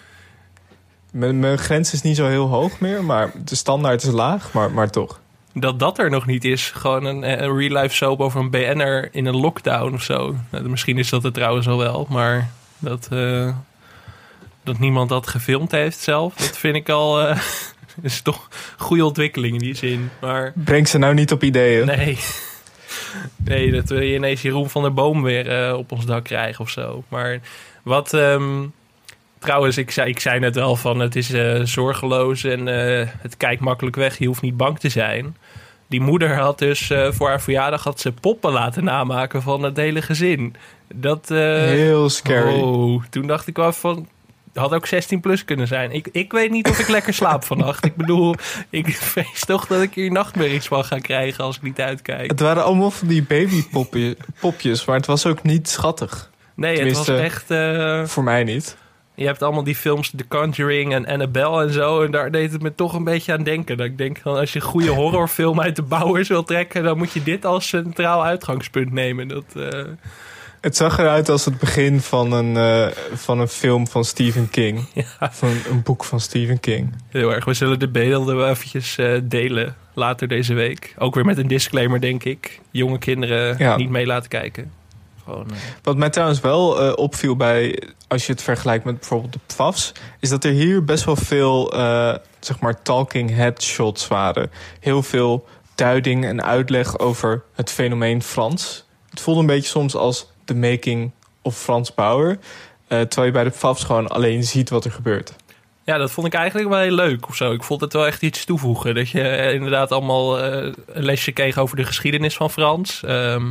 [1.11, 4.71] Mijn, mijn grens is niet zo heel hoog meer, maar de standaard is laag, maar,
[4.71, 5.19] maar toch.
[5.53, 6.69] dat dat er nog niet is.
[6.71, 10.35] Gewoon een, een real-life soap over een BN'er in een lockdown of zo.
[10.49, 12.49] Nou, misschien is dat het trouwens al wel, maar
[12.79, 13.55] dat, eh,
[14.63, 17.21] dat niemand dat gefilmd heeft zelf, dat vind ik al...
[17.27, 17.37] eh,
[18.01, 20.09] is toch een goede ontwikkeling in die zin.
[20.21, 21.85] Maar Breng ze nou niet op ideeën.
[21.85, 22.17] nee,
[23.37, 26.69] nee dat we ineens Jeroen van der Boom weer eh, op ons dak krijgen of
[26.69, 27.03] zo.
[27.07, 27.39] Maar
[27.83, 28.13] wat...
[28.13, 28.63] ehm,
[29.39, 33.37] Trouwens, ik zei, ik zei net wel van het is eh, zorgeloos en eh, het
[33.37, 34.17] kijkt makkelijk weg.
[34.17, 35.37] Je hoeft niet bang te zijn.
[35.87, 40.01] Die moeder had dus voor haar verjaardag had ze poppen laten namaken van het hele
[40.01, 40.55] gezin.
[40.95, 42.59] Dat, Heel scary.
[42.59, 44.07] Oh, toen dacht ik wel van...
[44.53, 45.91] Had ook 16 plus kunnen zijn.
[45.91, 47.85] Ik, ik weet niet of ik lekker slaap vannacht.
[47.85, 48.35] Ik bedoel,
[48.69, 52.31] ik vrees toch dat ik hier nachtmerries van ga krijgen als ik niet uitkijk.
[52.31, 56.29] Het waren allemaal van die babypopjes, maar het was ook niet schattig.
[56.55, 57.51] Nee, het was echt...
[57.51, 58.77] eh, Voor mij niet.
[59.15, 62.03] Je hebt allemaal die films The Conjuring en Annabelle en zo.
[62.03, 63.77] En daar deed het me toch een beetje aan denken.
[63.77, 66.83] Dat ik denk, als je een goede horrorfilm uit de bouwers wil trekken...
[66.83, 69.27] dan moet je dit als centraal uitgangspunt nemen.
[69.27, 69.79] Dat, eh,
[70.61, 74.87] Het zag eruit als het begin van een, eh, van een film van Stephen King.
[74.93, 75.31] Ja.
[75.31, 76.95] Van een boek van Stephen King.
[77.09, 77.45] heel erg.
[77.45, 80.93] We zullen de beelden wel eventjes eh, delen later deze week.
[80.97, 82.59] Ook weer met een disclaimer, denk ik.
[82.71, 83.75] Jonge kinderen Ja.
[83.75, 84.71] niet mee laten kijken.
[85.23, 89.39] Gewoon, eh, Wat mij trouwens wel opviel bij, als je het vergelijkt met bijvoorbeeld de
[89.45, 91.73] PFAFs, is dat er hier best wel veel,
[92.39, 94.51] zeg maar, talking head shots waren.
[94.79, 98.85] Heel veel duiding en uitleg over het fenomeen Frans.
[99.09, 102.37] Het voelde een beetje soms als the making of Frans Bauer.
[102.87, 105.33] eh, terwijl je bij de PFAFs gewoon alleen ziet wat er gebeurt.
[105.83, 107.51] Ja, dat vond ik eigenlijk wel heel leuk of zo.
[107.51, 108.95] Ik vond het wel echt iets toevoegen.
[108.95, 113.03] Dat je eh, inderdaad allemaal eh, een lesje kreeg over de geschiedenis van Frans.
[113.03, 113.45] Ehm,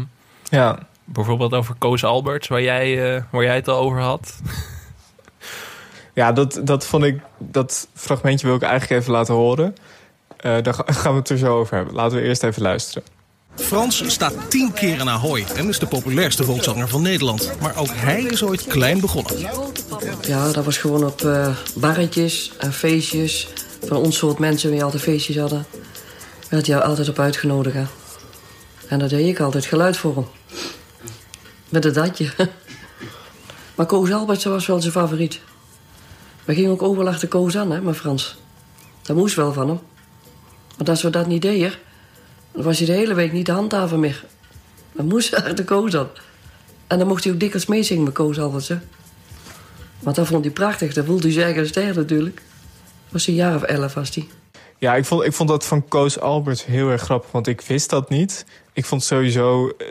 [0.48, 4.40] Ja, bijvoorbeeld over Koos Alberts, waar jij, waar jij het al over had.
[6.14, 9.74] ja dat, dat vond ik, dat fragmentje wil ik eigenlijk even laten horen.
[10.36, 11.94] Eh, daar ga- gaan we het er zo over hebben.
[11.94, 13.08] Laten we eerst even luisteren.
[13.54, 17.50] Frans staat tien keer in Ahoy en is de populairste volkszanger van Nederland.
[17.60, 19.40] Maar ook hij is ooit klein begonnen.
[20.22, 23.48] Ja, dat was gewoon op eh barretjes en feestjes.
[23.86, 25.66] Van ons soort mensen die altijd feestjes hadden.
[26.48, 27.76] Werd hij altijd op uitgenodigd.
[28.88, 30.26] En daar deed ik altijd geluid voor hem.
[31.68, 32.30] Met een datje.
[33.74, 35.40] Maar Koos Alberts was wel zijn favoriet.
[36.44, 38.36] We gingen ook overal achter Koos aan, hè, met Frans.
[39.02, 39.80] Dat moest wel van hem.
[40.76, 41.72] Want als we dat niet deden,
[42.52, 44.24] dan was hij de hele week niet te handhaven meer.
[44.92, 45.94] Dan moest hij achter Koos.
[46.86, 48.78] En dan mocht hij ook dikwijls meezingen met Koos Alberts, hè.
[49.98, 50.94] Want dat vond hij prachtig.
[50.94, 52.42] Dat voelde hij eigen ster natuurlijk.
[53.08, 54.28] Was een jaar of elf, was hij.
[54.78, 57.90] Ja, ik vond, ik vond dat van Koos Alberts heel erg grappig, want ik wist
[57.90, 58.44] dat niet.
[58.72, 59.86] Ik vond sowieso eh,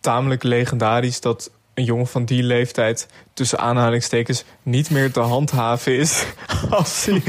[0.00, 6.26] tamelijk legendarisch dat een jongen van die leeftijd tussen aanhalingstekens niet meer te handhaven is
[6.70, 7.22] als hij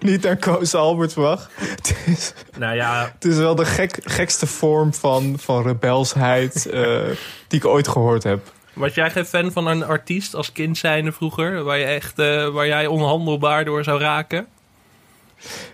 [0.00, 1.50] niet naar Koos Alberts mag.
[1.54, 7.04] Het is, Nou ja, het is wel de gek, gekste vorm van, van rebelsheid eh,
[7.48, 8.52] die ik ooit gehoord heb.
[8.72, 11.62] was jij geen fan van een artiest als kind zijnde vroeger?
[11.62, 14.46] Waar, je echt, eh, waar jij onhandelbaar door zou raken?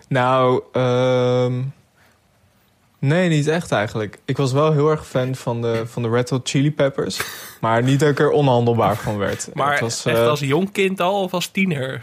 [0.08, 1.62] Nou, ehm,
[2.98, 4.18] nee, niet echt eigenlijk.
[4.24, 7.20] Ik was wel heel erg fan van de, van de Red Hot Chili Peppers.
[7.60, 9.50] Maar niet dat ik er onhandelbaar van werd.
[9.54, 12.02] Maar Het was, echt eh, als jong kind al of als tiener?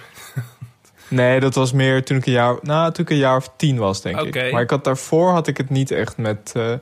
[1.08, 3.78] Nee, dat was meer toen ik een jaar, nou, toen ik een jaar of tien
[3.78, 4.52] was, denk ik.
[4.52, 6.74] Maar ik had daarvoor had ik het niet echt met eh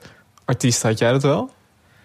[0.46, 0.90] artiesten.
[0.90, 1.52] Had jij dat wel?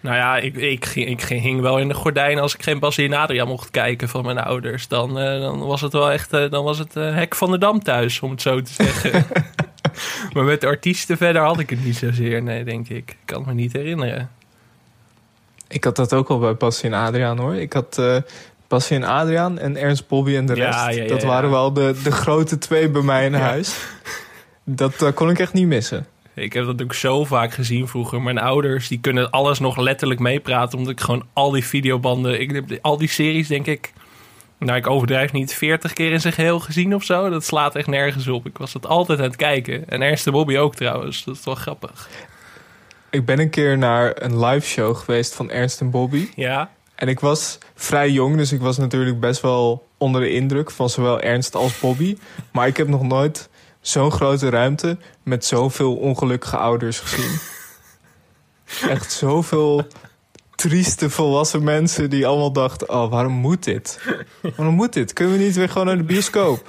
[0.01, 2.79] Nou ja, ik, ik, ging, ik ging- hing wel in de gordijnen als ik geen
[2.79, 4.87] Bassie en Adriaan mocht kijken van mijn ouders.
[4.87, 8.19] Dan, eh, dan was het wel echt, dan was het hek van de dam thuis,
[8.19, 9.25] om het zo te zeggen.
[10.33, 13.09] maar met artiesten verder had ik het niet zozeer, nee, denk ik.
[13.09, 14.29] Ik kan me niet herinneren.
[15.67, 17.55] Ik had dat ook wel bij Bassie en Adriaan hoor.
[17.55, 18.17] Ik had eh
[18.67, 20.79] Bassie en Adriaan en Ernst Bobby en de rest.
[20.79, 23.75] ja, ja, dat waren wel de, de grote twee bij mij in huis.
[24.63, 26.05] Dat eh, kon ik echt niet missen.
[26.33, 28.21] Ik heb dat ook zo vaak gezien vroeger.
[28.21, 30.77] Mijn ouders die kunnen alles nog letterlijk meepraten.
[30.77, 32.41] Omdat ik gewoon al die videobanden...
[32.41, 33.93] Ik heb al die series denk ik...
[34.59, 37.29] Nou, ik overdrijf niet 40 keer in zijn geheel gezien of zo.
[37.29, 38.45] Dat slaat echt nergens op.
[38.45, 39.89] Ik was het altijd aan het kijken.
[39.89, 41.23] En Ernst de Bobby ook trouwens.
[41.23, 42.09] Dat is wel grappig.
[43.09, 46.29] Ik ben een keer naar een live show geweest van Ernst en Bobby.
[46.35, 50.71] Ja, En ik was vrij jong, dus ik was natuurlijk best wel onder de indruk
[50.71, 52.17] van zowel Ernst als Bobby.
[52.51, 53.49] Maar ik heb nog nooit
[53.81, 57.39] zo'n grote ruimte met zoveel ongelukkige ouders gezien.
[58.93, 59.87] Echt zoveel
[60.59, 63.99] trieste volwassen mensen die allemaal dachten: oh, waarom moet dit?
[64.55, 65.13] Waarom moet dit?
[65.13, 66.67] Kunnen we niet weer gewoon naar de bioscoop?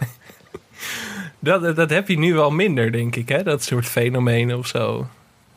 [1.38, 3.28] dat, dat heb je nu wel minder, denk ik.
[3.28, 3.42] Hè?
[3.42, 5.06] Dat soort fenomenen of zo.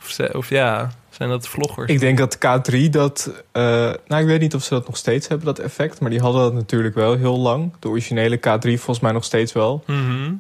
[0.01, 1.91] Of, ze- of ja, zijn dat vloggers?
[1.91, 3.31] Ik denk dat K3 dat.
[3.51, 3.63] eh,
[4.07, 5.99] nou, ik weet niet of ze dat nog steeds hebben, dat effect.
[5.99, 7.73] Maar die hadden dat natuurlijk wel heel lang.
[7.79, 9.83] De originele K3 volgens mij nog steeds wel.
[9.87, 10.33] Mhm.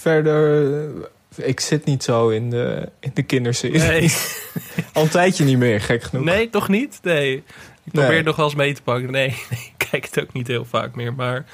[0.00, 0.80] Verder,
[1.36, 3.78] ik zit niet zo in de, in de kinderserie.
[3.78, 4.12] Nee.
[4.92, 6.24] Al een tijdje niet meer, gek genoeg.
[6.24, 6.98] nee, toch niet?
[7.02, 7.34] Nee.
[7.84, 8.16] Ik probeer Nee.
[8.16, 9.10] het nog wel eens mee te pakken.
[9.10, 11.14] Nee, nee, ik kijk het ook niet heel vaak meer.
[11.14, 11.44] Maar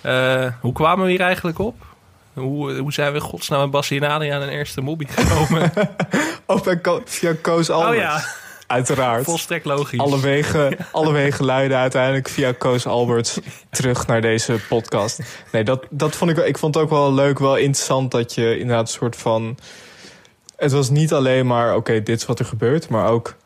[0.00, 1.86] eh, hoe kwamen we hier eigenlijk op?
[2.34, 3.70] Hoe, hoe zijn we in godsnaam
[4.02, 5.72] en Adriaan en Eerste Mobby gekomen?
[6.46, 6.62] Of
[7.10, 7.92] via Koos Albert.
[7.94, 8.24] oh ja,
[8.70, 9.24] Uiteraard.
[9.24, 9.98] volstrekt logisch.
[9.98, 13.38] Alle wegen, alle wegen leiden uiteindelijk via Koos Alberts
[13.70, 15.20] terug naar deze podcast.
[15.52, 16.46] Nee, dat, dat vond ik wel.
[16.46, 19.58] Ik vond het ook wel leuk, wel interessant dat je inderdaad een soort van.
[20.56, 23.36] Het was niet alleen maar, oké, dit is wat er gebeurt, maar ook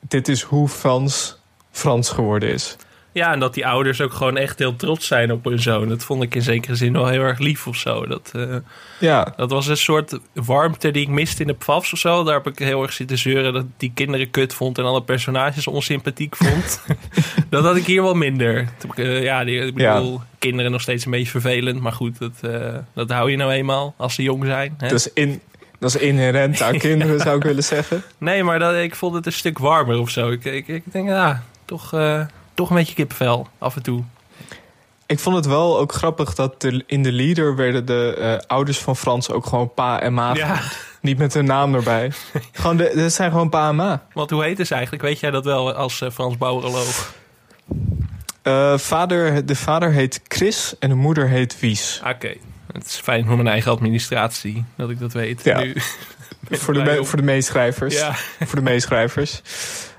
[0.00, 1.38] dit is hoe Frans
[1.70, 2.76] Frans geworden is.
[3.12, 5.88] Ja, en dat die ouders ook gewoon echt heel trots zijn op hun zoon.
[5.88, 8.06] Dat vond ik in zekere zin wel heel erg lief of zo.
[8.06, 8.56] Dat, eh,
[9.00, 12.24] Ja, dat was een soort warmte die ik miste in de PFAFs of zo.
[12.24, 14.78] Daar heb ik heel erg zitten zeuren dat ik die kinderen kut vond...
[14.78, 16.82] en alle personages onsympathiek vond.
[17.50, 18.68] dat had ik hier wel minder.
[18.94, 21.80] Eh, ja, die, ik bedoel, kinderen nog steeds een beetje vervelend.
[21.80, 24.74] Maar goed, dat, eh, dat hou je nou eenmaal als ze jong zijn.
[24.78, 24.88] Hè?
[24.88, 25.40] dat is, in,
[25.78, 28.02] dat is inherent aan kinderen, zou ik willen zeggen.
[28.18, 30.30] Nee, maar dat, ik vond het een stuk warmer of zo.
[30.30, 31.92] Ik, ik, ik denk, ja, toch,
[32.58, 34.02] toch een beetje kippenvel af en toe.
[35.06, 38.78] Ik vond het wel ook grappig dat de, in de leader werden de eh, ouders
[38.78, 40.34] van Frans ook gewoon pa en ma.
[40.34, 40.60] Ja,
[41.00, 42.12] Niet met hun naam erbij.
[42.52, 44.02] gewoon de, dat zijn gewoon pa en ma.
[44.12, 45.02] want hoe heet het eigenlijk?
[45.02, 47.14] Weet jij dat wel als eh, Frans bouwroloog?
[48.42, 52.00] Eh, vader, de vader heet Chris en de moeder heet Wies.
[52.06, 52.34] Oké,
[52.72, 55.44] het is fijn voor mijn eigen administratie dat ik dat weet.
[55.44, 55.58] Ja.
[55.60, 55.74] Nu.
[56.50, 57.94] voor, de me- voor de meeschrijvers.
[57.94, 59.42] Ja, Voor de meeschrijvers.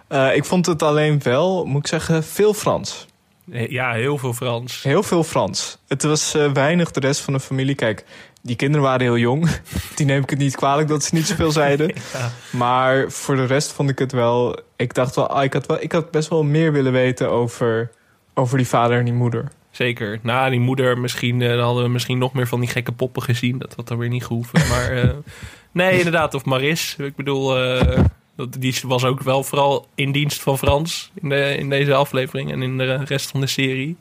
[0.10, 3.06] Eh, ik vond het alleen wel, moet ik zeggen, veel Frans.
[3.46, 4.84] ja, heel veel Frans.
[4.84, 5.78] Heel veel Frans.
[5.88, 7.76] Het was eh, weinig de rest van de familie.
[7.76, 8.06] Kijk,
[8.42, 9.50] die kinderen waren heel jong.
[9.96, 11.88] Die neem ik het niet kwalijk dat ze niet zoveel zeiden.
[12.14, 12.32] Ja.
[12.52, 14.60] Maar voor de rest vond ik het wel.
[14.76, 17.92] Ik dacht wel, ah, ik had, wel, ik had best wel meer willen weten over,
[18.34, 19.52] over die vader en die moeder.
[19.72, 20.20] Zeker.
[20.22, 23.22] Na die moeder, misschien eh, dan hadden we misschien nog meer van die gekke poppen
[23.22, 23.58] gezien.
[23.58, 24.68] Dat had dan weer niet gehoeven.
[24.68, 25.10] Maar eh,
[25.72, 26.34] nee, inderdaad.
[26.34, 26.96] Of Maris.
[26.98, 28.04] Ik bedoel, eh,
[28.40, 32.52] dat, die was ook wel vooral in dienst van Frans in, de, in deze aflevering
[32.52, 33.98] en in de rest van de serie.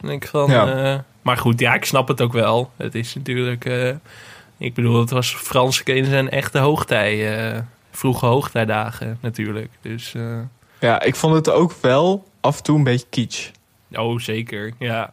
[0.00, 0.92] Dan denk ik van, Ja.
[0.94, 2.70] eh, maar goed, ja, ik snap het ook wel.
[2.76, 3.94] Het is natuurlijk, eh,
[4.58, 7.60] ik bedoel, het was Frans in zijn echte hoogtij, eh,
[7.90, 9.70] vroege hoogtijdagen natuurlijk.
[9.80, 10.14] Dus,
[10.80, 13.50] Ja, ik vond het ook wel af en toe een beetje kitsch.
[13.92, 15.12] oh zeker, ja.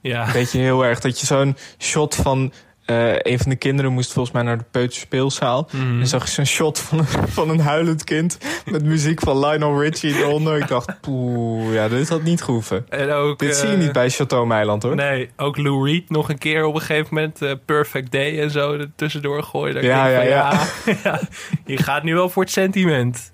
[0.00, 1.00] Ja, Een beetje heel erg.
[1.00, 2.52] Dat je zo'n shot van.
[2.86, 5.68] Eh, een van de kinderen moest volgens mij naar de peuterspeelzaal.
[5.72, 5.82] Mhm.
[5.82, 7.06] En dan zag je zo'n shot van een,
[7.38, 8.38] van een huilend kind.
[8.64, 10.56] Met muziek van Lionel Richie eronder.
[10.56, 12.86] Ik dacht, poeh, ja, dit had niet gehoeven.
[12.88, 14.94] En ook, Dit zie je eh, niet bij Chateau Meiland hoor.
[14.94, 18.50] Nee, ook Lou Reed nog een keer op een gegeven moment eh, Perfect Day en
[18.50, 19.82] zo er tussendoor gooien.
[19.82, 20.66] Ja, denk van, ja,
[21.04, 21.20] ja,
[21.66, 23.32] je gaat nu wel voor het sentiment.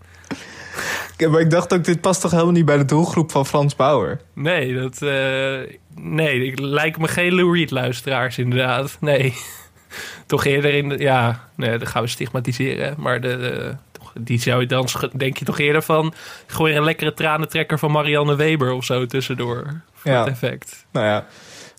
[1.17, 3.77] Ja, Maar ik dacht ook, dit past toch helemaal niet bij de doelgroep van Frans
[3.77, 4.21] Bauer.
[4.35, 5.59] Nee, dat, eh,
[5.95, 8.97] nee, ik lijken me geen Lou Reed luisteraars inderdaad.
[9.01, 9.35] Nee,
[10.27, 12.95] toch eerder in de, ja, nee, dat gaan we stigmatiseren.
[12.99, 13.75] Maar de,
[14.21, 16.15] die zou je dan, denk je toch eerder van,
[16.47, 19.81] gooi een lekkere tranentrekker van Marianne Weber of zo tussendoor.
[19.95, 20.19] Voor Ja.
[20.19, 20.87] het effect.
[20.93, 21.27] Nou ja,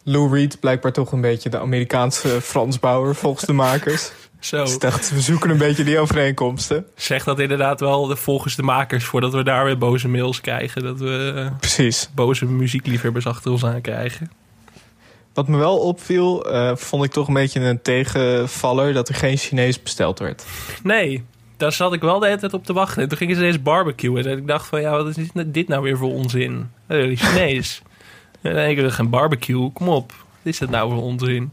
[0.04, 4.12] Lou Reed blijkbaar toch een beetje de Amerikaanse Frans Bauer volgens de makers.
[4.44, 4.64] Zo.
[5.14, 6.86] We zoeken een beetje die overeenkomsten.
[6.96, 10.84] Zeg dat inderdaad wel de, volgens de makers, voordat we daar weer boze mails krijgen.
[10.84, 12.10] Dat we eh, Precies.
[12.16, 14.32] boze muziekliefhebbers achter ons aan krijgen.
[15.34, 19.38] Wat me wel opviel, eh, vond ik toch een beetje een tegenvaller dat er geen
[19.38, 20.46] Chinees besteld werd.
[20.84, 21.24] Nee,
[21.58, 23.02] daar zat ik wel de hele tijd op te wachten.
[23.04, 24.26] En toen gingen ze ineens barbecuen.
[24.26, 26.72] En ik dacht van, ja, wat is dit nou weer voor onzin?
[26.88, 27.82] Uh, Chinees.
[28.42, 30.12] en dan denk ik, geen barbecue, kom op.
[30.18, 31.52] Wat is dat nou voor onzin?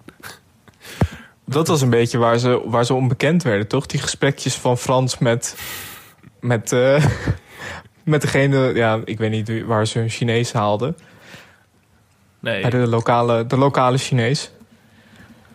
[1.50, 3.86] Dat was een beetje waar ze, waar ze onbekend werden, toch?
[3.86, 5.56] Die gesprekjes van Frans met,
[6.40, 7.04] met, eh,
[8.04, 10.96] met degene, ja, ik weet niet waar ze hun Chinees haalden.
[12.40, 12.60] Nee.
[12.60, 14.50] Bij de lokale, de lokale Chinees.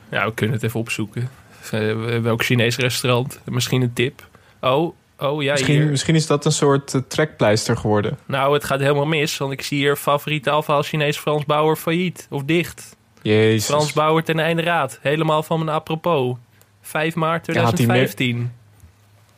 [0.10, 1.30] Ja, we kunnen het even opzoeken.
[1.72, 3.40] Eh, welk Chinees restaurant?
[3.44, 4.28] Misschien een tip.
[4.62, 5.90] Oh, oh ja, misschien, hier.
[5.90, 8.18] misschien is dat een soort uh, trekpleister geworden.
[8.26, 12.28] Nou, het gaat helemaal mis, want ik zie hier favoriete afhaal Chinees Frans Bauer failliet
[12.30, 12.96] of dicht.
[13.26, 13.66] Jezus.
[13.66, 15.00] Frans Bauer ten einde raad.
[15.02, 16.36] Helemaal van mijn apropos.
[16.82, 17.96] 5 maart 2015.
[17.96, 18.50] Ja, had, hij meer,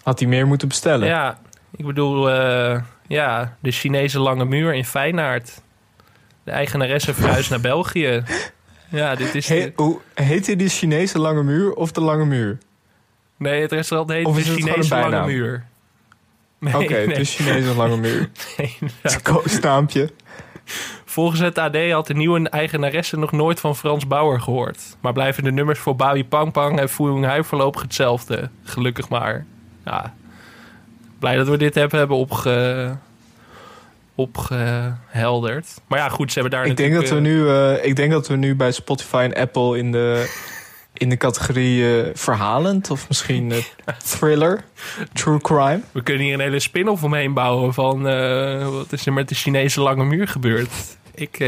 [0.04, 1.08] had hij meer moeten bestellen?
[1.08, 1.40] Ja,
[1.76, 5.62] ik bedoel, uh, ja, de Chinese lange muur in Feyenaard.
[6.44, 8.24] De eigenaresse verhuisd naar België.
[8.90, 9.50] Ja, dit is...
[9.50, 12.58] He, hoe, heet hij de Chinese lange muur of de lange muur?
[13.38, 15.66] Nee, het restaurant heet de Chinese lange muur.
[16.60, 17.18] Nee, Oké, okay, nee.
[17.18, 18.30] de Chinese lange muur.
[18.58, 18.78] nee,
[19.22, 20.10] Koosnaampje.
[21.10, 24.98] Volgens het AD had de nieuwe eigenaresse nog nooit van Frans Bauer gehoord.
[25.00, 28.50] Maar blijven de nummers voor Babi Pang Pang en Fuyong Hai voorlopig hetzelfde.
[28.64, 29.46] Gelukkig maar.
[29.86, 30.14] Ja,
[31.20, 32.96] blij dat we dit hebben, hebben opge,
[34.16, 35.82] opgehelderd.
[35.88, 38.28] Maar ja, goed, ze hebben daar ik denk dat we nu, uh, Ik denk dat
[38.28, 40.36] we nu bij Spotify en Apple in de,
[40.98, 42.92] in de categorie uh, verhalend...
[42.92, 43.58] of misschien uh,
[44.12, 44.64] thriller,
[45.14, 45.82] true crime...
[45.92, 48.04] We kunnen hier een hele spin-off omheen bouwen van...
[48.72, 50.98] wat is er met de Chinese lange muur gebeurd?
[51.16, 51.44] Ik,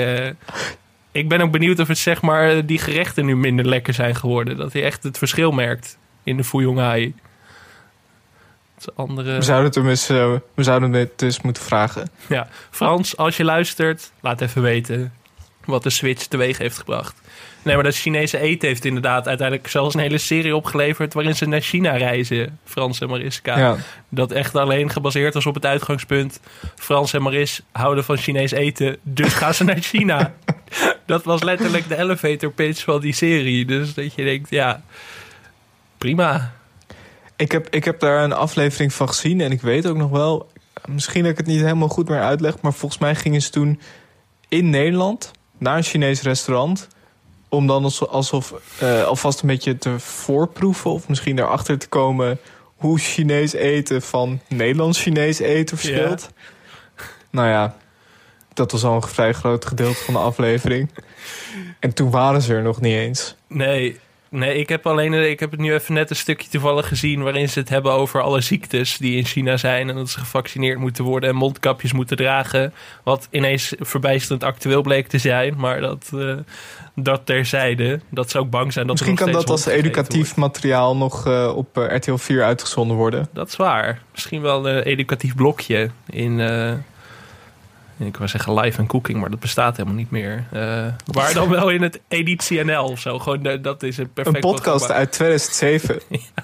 [1.12, 4.58] ik ben ook benieuwd of het zeg maar die gerechten nu minder lekker zijn geworden.
[4.58, 7.14] Dat hij echt het verschil merkt in de Fuyong Hai.
[8.96, 9.36] Andere...
[9.36, 12.10] We zouden het hem eens, we zouden het eens moeten vragen.
[12.28, 15.14] Ja, Frans, als je luistert, laat even weten
[15.70, 17.22] wat de switch teweeg heeft gebracht.
[17.62, 21.14] Nee, maar dat Chinese eten heeft inderdaad uiteindelijk zelfs een hele serie opgeleverd...
[21.14, 23.58] waarin ze naar China reizen, Frans en Mariska.
[23.58, 23.78] Ja.
[24.10, 26.40] Dat echt alleen gebaseerd was op het uitgangspunt...
[26.76, 30.34] Frans en Maris houden van Chinees eten, dus gaan ze naar China.
[31.06, 33.66] dat was letterlijk de elevator pitch van die serie.
[33.66, 34.82] Dus dat je denkt, ja,
[35.98, 36.54] prima.
[37.36, 40.52] Ik heb, ik heb daar een aflevering van gezien en ik weet ook nog wel...
[40.86, 42.62] misschien dat ik het niet helemaal goed meer uitleg...
[42.62, 43.80] maar volgens mij gingen ze toen
[44.48, 46.88] in Nederland naar een Chinees restaurant...
[47.50, 50.92] om dan alsof uh, alvast een beetje te voorproeven...
[50.92, 52.40] of misschien erachter te komen
[52.76, 56.30] hoe Chinees eten van Nederlands Chinees eten verschilt.
[56.36, 57.04] Ja.
[57.30, 57.76] Nou ja,
[58.54, 60.90] dat was al een vrij groot gedeelte van de aflevering.
[61.80, 63.36] En toen waren ze er nog niet eens.
[63.48, 64.00] Nee,
[64.32, 67.50] Nee, ik heb alleen ik heb het nu even net een stukje toevallig gezien waarin
[67.50, 71.04] ze het hebben over alle ziektes die in China zijn en dat ze gevaccineerd moeten
[71.04, 72.74] worden en mondkapjes moeten dragen.
[73.04, 76.38] Wat ineens verbijsterend actueel bleek te zijn, maar dat, uh,
[76.96, 78.00] dat terzijde.
[78.10, 81.76] Dat ze ook bang zijn dat Misschien kan dat als educatief materiaal nog uh, op
[81.76, 83.28] RTL 4 uitgezonden worden.
[83.34, 84.02] Dat is waar.
[84.12, 86.40] Misschien wel een educatief blokje in
[88.08, 90.46] ik wou zeggen live en cooking, maar dat bestaat helemaal niet meer.
[90.54, 93.20] Uh, maar dan wel in het editie NL of zo.
[93.20, 95.00] Gewoon, uh, dat is een perfect Een podcast programma.
[95.00, 96.00] uit 2007.
[96.10, 96.44] ja.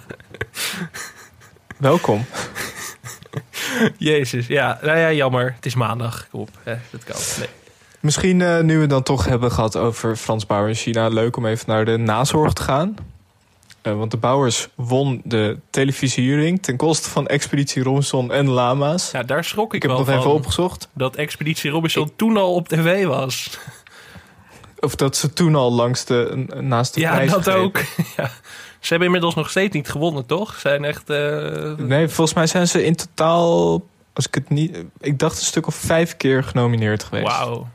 [1.78, 2.26] Welkom.
[3.98, 4.80] Jezus, ja.
[4.82, 5.54] Nou ja, jammer.
[5.56, 6.28] Het is maandag.
[6.30, 6.76] Kom op, hè.
[6.90, 7.16] dat kan.
[7.40, 7.50] Nee.
[8.00, 11.08] Misschien uh, nu we het dan toch hebben gehad over Frans Bauer in China...
[11.08, 12.96] leuk om even naar de nazorg te gaan.
[13.88, 19.12] Uh, want de Bouwers won de televisiehuring ten koste van Expeditie Robinson en Lama's.
[19.12, 20.90] Ja, daar schrok ik, ik wel heb nog van, even opgezocht.
[20.94, 22.14] Dat Expeditie Robinson ik...
[22.16, 23.60] toen al op tv was.
[24.80, 27.62] Of dat ze toen al langs de, naast de ja, prijs dat grepen.
[27.62, 27.78] ook.
[28.18, 28.32] ja.
[28.80, 30.60] Ze hebben inmiddels nog steeds niet gewonnen, toch?
[30.60, 31.10] Zijn echt...
[31.10, 31.76] Uh...
[31.78, 33.84] Nee, volgens mij zijn ze in totaal...
[34.14, 34.84] Als ik het niet...
[35.00, 37.28] Ik dacht een stuk of vijf keer genomineerd geweest.
[37.28, 37.68] Wauw.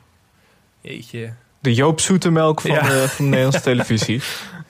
[0.80, 1.32] Jeetje.
[1.60, 2.82] De Joop Zoetemelk van, Ja.
[2.82, 4.22] de, van de Nederlandse televisie.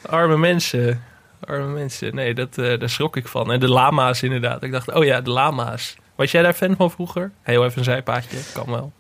[0.07, 1.03] Arme mensen.
[1.45, 2.15] Arme mensen.
[2.15, 3.53] Nee, dat, eh, daar schrok ik van.
[3.53, 4.63] En de lama's inderdaad.
[4.63, 5.97] Ik dacht, oh ja, de lama's.
[6.15, 7.31] Was jij daar fan van vroeger?
[7.43, 8.37] Heel even een zijpaadje.
[8.53, 8.93] Kan wel.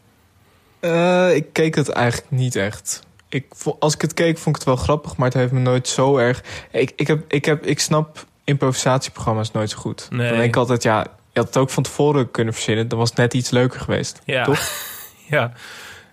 [0.81, 3.03] Eh, ik keek het eigenlijk niet echt.
[3.29, 3.47] Ik,
[3.79, 6.17] als ik het keek, vond ik het wel grappig, maar het heeft me nooit zo
[6.17, 6.43] erg.
[6.71, 10.09] Ik, ik, heb, ik, heb, ik snap improvisatieprogramma's nooit zo goed.
[10.11, 10.29] Nee.
[10.29, 12.89] Dan denk ik altijd, ja, je had het ook van tevoren kunnen verzinnen.
[12.89, 14.21] Dan was het net iets leuker geweest.
[14.25, 14.45] Ja.
[14.45, 14.71] Toch?
[15.29, 15.53] ja.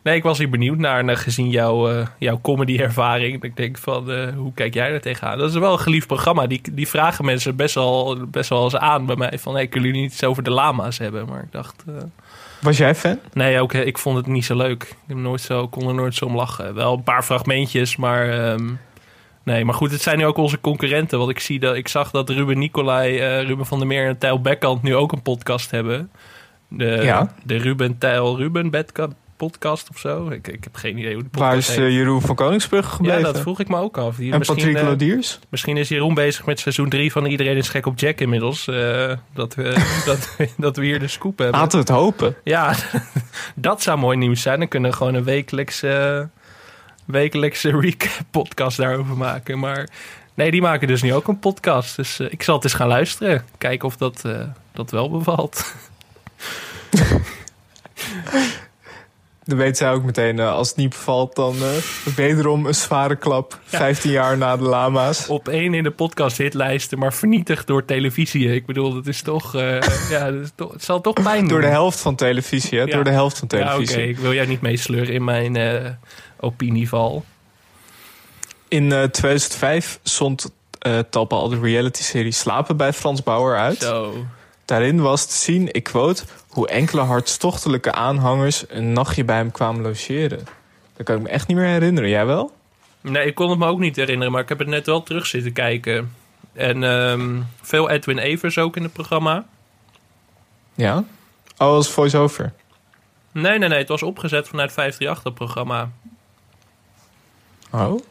[0.03, 3.43] Nee, ik was hier benieuwd naar, gezien jouw, eh, jouw comedy-ervaring.
[3.43, 5.37] Ik denk van, eh, hoe kijk jij er tegenaan?
[5.37, 6.47] Dat is wel een geliefd programma.
[6.47, 9.39] Die, die vragen mensen best wel, best wel eens aan bij mij.
[9.39, 11.27] Van, hey, kunnen jullie niet iets over de lama's hebben?
[11.27, 11.83] Maar ik dacht...
[11.87, 11.93] eh,
[12.61, 13.19] Was jij fan?
[13.33, 14.83] Nee, ook, ik vond het niet zo leuk.
[14.83, 16.73] Ik heb nooit zo, kon er nooit zo om lachen.
[16.73, 18.29] Wel een paar fragmentjes, maar...
[18.29, 18.69] ehm,
[19.43, 21.17] nee, maar goed, het zijn nu ook onze concurrenten.
[21.17, 24.41] Want ik, zie dat, ik zag dat Ruben Nicolai, Ruben van der Meer en Tijl
[24.41, 26.11] Bekkant nu ook een podcast hebben.
[26.67, 27.33] De, Ja.
[27.43, 30.29] de Ruben Tijl Ruben Bedkamp podcast of zo.
[30.29, 31.85] Ik, ik heb geen idee hoe de Waar podcast is heet.
[31.85, 33.19] eh, Jeroen van Koningsbrugge gebleven?
[33.19, 34.15] Ja, dat vroeg ik me ook af.
[34.15, 35.39] Die, en misschien, Patrick eh, Lodiers?
[35.49, 38.67] misschien is Jeroen bezig met seizoen 3 van Iedereen is gek op Jack inmiddels.
[38.67, 41.59] eh, dat, we, dat, dat we hier de scoop hebben.
[41.59, 42.35] Laten we het hopen.
[42.43, 42.75] Ja,
[43.55, 44.59] dat zou mooi nieuws zijn.
[44.59, 46.29] Dan kunnen we gewoon een wekelijkse,
[47.05, 49.59] wekelijkse recap podcast daarover maken.
[49.59, 49.89] Maar
[50.33, 51.95] nee, die maken dus nu ook een podcast.
[51.95, 53.45] Dus ik zal het eens gaan luisteren.
[53.57, 54.23] Kijken of dat,
[54.73, 55.73] dat wel bevalt.
[59.47, 61.69] Dan weet zij ook meteen, eh, als het niet bevalt, dan eh,
[62.15, 63.59] wederom een zware klap.
[63.65, 65.27] 15 jaar na de lama's.
[65.27, 68.53] Op één in de podcast hitlijsten, maar vernietigd door televisie.
[68.53, 69.55] Ik bedoel, dat is toch...
[69.55, 71.47] eh, ja, dat is toch het zal toch pijn doen.
[71.47, 72.83] Door de helft van televisie, hè?
[72.85, 72.95] Ja.
[72.95, 73.67] Door de helft van Ja, oké.
[73.71, 74.07] televisie.
[74.07, 75.57] Ik wil jij niet meesleuren in mijn
[76.39, 77.25] opinieval.
[78.67, 80.51] In eh, 2005 zond
[81.09, 83.77] Talpa al de reality-serie Slapen bij Frans Bauer uit.
[83.77, 84.25] Zo.
[84.67, 89.81] Daarin was te zien, ik quote, hoe enkele hartstochtelijke aanhangers een nachtje bij hem kwamen
[89.81, 90.45] logeren.
[90.95, 92.09] Dat kan ik me echt niet meer herinneren.
[92.09, 92.55] Jij wel?
[93.01, 95.25] Nee, ik kon het me ook niet herinneren, maar ik heb het net wel terug
[95.25, 96.13] zitten kijken.
[96.53, 99.45] En ehm, veel Edwin Evers ook in het programma.
[100.75, 101.03] Ja.
[101.57, 102.53] Oh, als voice-over.
[103.31, 105.91] Nee, nee, nee, het was opgezet vanuit 538, dat programma.
[107.71, 108.01] Oh.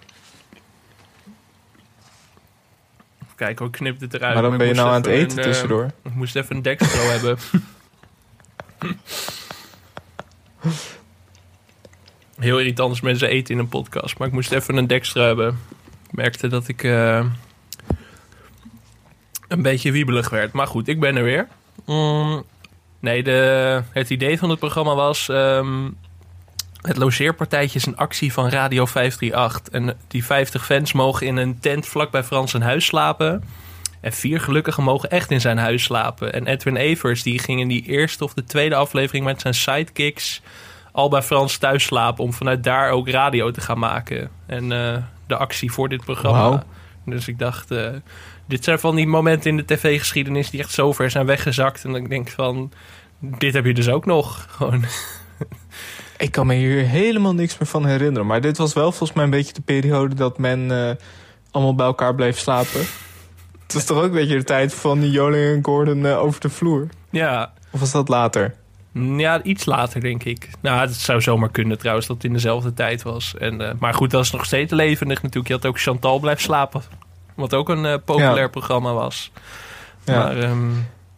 [3.36, 4.34] Kijk, hoe knipt het eruit.
[4.34, 5.90] maar dan ben je nou aan het eten een, eh, tussendoor.
[6.04, 7.38] ik moest even een dekstro hebben.
[12.38, 14.18] Heel irritant als mensen eten in een podcast.
[14.18, 15.58] Maar ik moest even een dekstro hebben.
[16.08, 17.24] Ik merkte dat ik eh,
[19.48, 20.52] een beetje wiebelig werd.
[20.52, 21.48] Maar goed, ik ben er weer.
[21.86, 22.44] Mm,
[23.00, 25.28] nee, de, het idee van het programma was...
[25.28, 25.88] ehm,
[26.86, 29.72] het logeerpartijtje is een actie van Radio 538.
[29.72, 33.44] En die 50 fans mogen in een tent vlakbij Frans een huis slapen.
[34.00, 36.32] En vier gelukkigen mogen echt in zijn huis slapen.
[36.32, 40.42] En Edwin Evers die ging in die eerste of de tweede aflevering met zijn sidekicks
[40.92, 42.24] al bij Frans thuis slapen.
[42.24, 44.30] Om vanuit daar ook radio te gaan maken.
[44.46, 44.96] En eh,
[45.26, 46.64] de actie voor dit programma.
[47.04, 47.88] Dus ik dacht, eh,
[48.46, 51.84] dit zijn van die momenten in de tv-geschiedenis die echt zo ver zijn weggezakt.
[51.84, 52.72] En ik denk van,
[53.18, 54.46] dit heb je dus ook nog.
[54.56, 54.84] Gewoon.
[56.18, 58.26] Ik kan me hier helemaal niks meer van herinneren.
[58.26, 60.94] Maar dit was wel volgens mij een beetje de periode dat men eh,
[61.50, 62.80] allemaal bij elkaar bleef slapen.
[63.62, 66.48] Het was toch ook een beetje de tijd van Joling en Gordon eh, over de
[66.48, 66.86] vloer?
[67.10, 68.54] Ja, Of was dat later?
[69.16, 70.48] Ja, iets later denk ik.
[70.60, 73.34] Nou, het zou zomaar kunnen trouwens dat het in dezelfde tijd was.
[73.38, 75.46] En, eh, maar goed, dat is nog steeds levendig natuurlijk.
[75.48, 76.82] Je had ook Chantal blijft slapen.
[77.34, 78.48] Wat ook een populair Ja.
[78.48, 79.30] programma was.
[80.04, 80.18] Ja.
[80.18, 80.70] Maar ehm,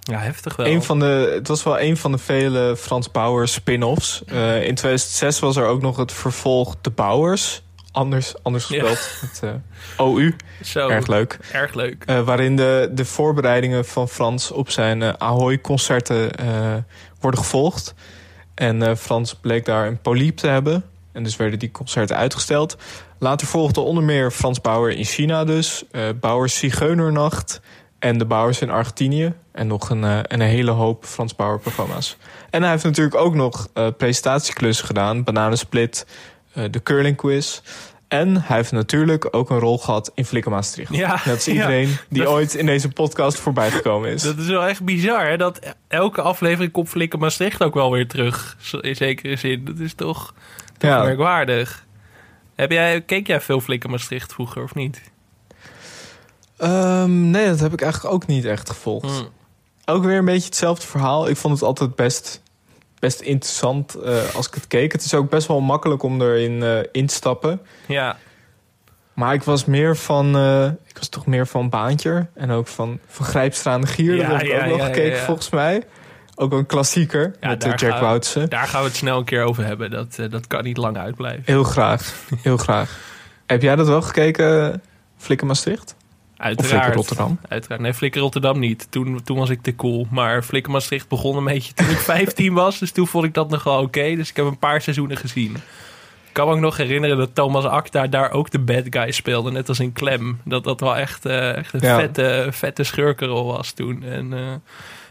[0.09, 0.67] ja, heftig wel.
[0.67, 4.25] Een van de, het was wel een van de vele Frans Bauer spin-offs.
[4.25, 7.63] Eh, in 2006 was er ook nog het vervolg De Bauers.
[7.93, 8.87] Anders, anders Ja.
[8.87, 9.11] gespeld.
[9.31, 9.51] Het eh,
[10.07, 10.37] OU.
[10.63, 11.39] Zo, Erg leuk.
[11.53, 12.05] Erg leuk.
[12.07, 16.31] Eh, waarin de, de voorbereidingen van Frans op zijn Ahoy-concerten
[17.21, 17.95] worden gevolgd.
[18.55, 20.85] En Frans bleek daar een polyp te hebben.
[21.13, 22.77] En dus werden die concerten uitgesteld.
[23.19, 25.85] Later volgde onder meer Frans Bauer in China dus.
[26.21, 27.61] Bauers Zigeunernacht.
[27.99, 29.33] En de Bauers in Argentinië.
[29.53, 32.17] En nog een, eh, een hele hoop Frans Bauer programma's.
[32.51, 35.25] En hij heeft natuurlijk ook nog eh, presentatieklussen gedaan.
[35.25, 36.07] Bananensplit,
[36.53, 37.61] eh, de Curling Quiz.
[38.09, 40.95] En hij heeft natuurlijk ook een rol gehad in Flikker Maastricht.
[40.95, 41.53] Ja, Dat is ja.
[41.53, 44.23] iedereen die Dat- ooit in deze podcast voorbij gekomen is.
[44.23, 45.37] Dat is wel echt bizar, hè?
[45.37, 48.57] Dat elke aflevering komt Flikker Maastricht ook wel weer terug.
[48.81, 49.65] In zekere zin.
[49.65, 50.35] Dat is toch,
[50.79, 51.03] toch Ja.
[51.03, 51.87] merkwaardig.
[52.55, 55.01] Heb jij, keek jij veel Flikker Maastricht vroeger of niet?
[56.59, 59.19] Ehm, nee, dat heb ik eigenlijk ook niet echt gevolgd.
[59.19, 59.25] Hm.
[59.85, 61.29] Ook weer een beetje hetzelfde verhaal.
[61.29, 62.43] Ik vond het altijd best,
[62.99, 64.93] best interessant eh, als ik het keek.
[64.93, 67.61] Het is ook best wel makkelijk om erin eh, in te stappen.
[67.87, 68.17] Ja,
[69.15, 70.37] Maar ik was meer van...
[70.37, 72.27] eh, ik was toch meer van Baantje.
[72.35, 74.15] En ook van, van Grijpstra en de Gier.
[74.17, 75.83] Ja, dat heb ik ja, ook ja, gekeken volgens mij.
[76.35, 78.49] Ook een klassieker met daar Jack Woutsen.
[78.49, 79.91] daar gaan we het snel een keer over hebben.
[79.91, 81.43] Dat, dat kan niet lang uitblijven.
[81.47, 82.99] Heel graag, heel graag.
[83.47, 84.83] Heb jij dat wel gekeken,
[85.17, 85.95] Flikker Maastricht?
[86.39, 86.71] Of Uiteraard.
[86.75, 87.39] Flikker Rotterdam?
[87.49, 87.81] Uiteraard.
[87.81, 88.87] Nee, Flikker Rotterdam niet.
[88.91, 90.07] Toen, toen was ik te cool.
[90.11, 92.79] Maar Flikker Maastricht begon een beetje toen ik 15 was.
[92.79, 94.15] Dus toen vond ik dat nog wel oké.
[94.17, 95.55] Dus ik heb een paar seizoenen gezien.
[96.29, 99.51] Ik kan me ook nog herinneren dat Thomas Acta daar ook de bad guy speelde.
[99.51, 100.41] Net als in Clem.
[100.45, 101.99] Dat dat wel echt, eh, echt een Ja.
[101.99, 104.03] vette, vette schurkenrol was toen.
[104.03, 104.41] En eh,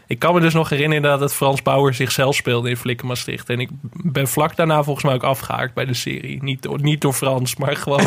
[0.08, 3.48] ik kan me dus nog herinneren dat het Frans Bauer zichzelf speelde in Flikker Maastricht.
[3.50, 3.68] En ik
[4.02, 6.42] ben vlak daarna volgens mij ook afgehaakt bij de serie.
[6.42, 8.00] Niet, door- niet door Frans, maar gewoon...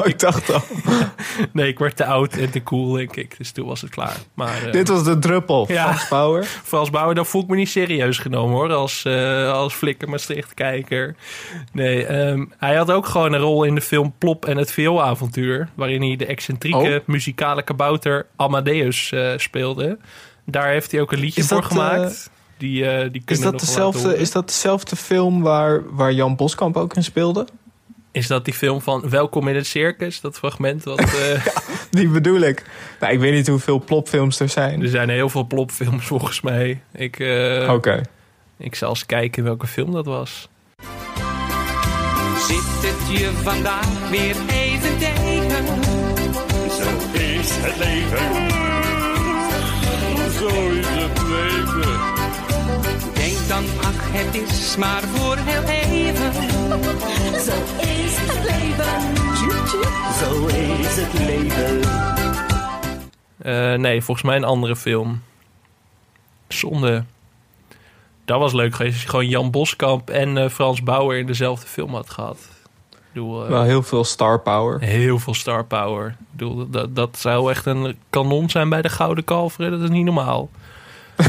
[0.00, 0.62] Oh, ik dacht al.
[1.52, 3.34] nee, ik werd te oud en te cool, denk ik.
[3.38, 4.16] Dus toen was het klaar.
[4.34, 5.64] Maar, eh, Dit was de druppel.
[5.68, 5.84] Ja.
[5.84, 6.44] Frans Bauer.
[6.70, 11.14] Frans Bauer, dan voel ik me niet serieus genomen hoor, als, eh als Flikker Maastricht-kijker.
[11.72, 15.68] Nee, ehm, hij had ook gewoon een rol in de film Plop en het Veelavontuur,
[15.74, 17.06] waarin hij de excentrieke Oh.
[17.06, 19.98] muzikale kabouter Amadeus eh, speelde.
[20.44, 22.30] Daar heeft hij ook een liedje Is voor dat, gemaakt.
[22.56, 26.36] Die, eh, die Is kunnen dat, nog dezelfde, is dat dezelfde film waar, waar Jan
[26.36, 27.46] Boskamp ook in speelde?
[28.12, 30.20] Is dat die film van Welkom in het Circus?
[30.20, 30.98] Dat fragment wat...
[31.14, 31.46] eh,
[31.90, 32.64] Die bedoel ik.
[33.00, 34.82] Nou, ik weet niet hoeveel plopfilms er zijn.
[34.82, 36.82] er zijn heel veel plopfilms volgens mij.
[36.92, 38.00] Ik, eh, Oké.
[38.58, 40.48] ik zal eens kijken welke film dat was.
[42.48, 45.64] Zit het je vandaag weer even tegen?
[46.70, 48.69] Zo is het leven.
[50.40, 52.00] Zo is het leven.
[53.14, 56.32] Denk dan, ach, het is maar voor heel even.
[57.46, 59.16] Zo is het leven.
[60.18, 61.80] Zo is het leven.
[63.38, 65.22] Eh, nee, volgens mij een andere film.
[66.48, 67.04] Zonde.
[68.24, 71.66] Dat was leuk geweest als je gewoon Jan Boskamp en eh, Frans Bauer in dezelfde
[71.66, 72.59] film had gehad.
[73.12, 74.80] Bedoel, eh, Wel heel veel star power.
[74.80, 76.06] heel veel star power.
[76.08, 79.70] Ik bedoel, dat, dat zou echt een kanon zijn bij de Gouden Kalveren.
[79.70, 80.48] Dat is niet normaal.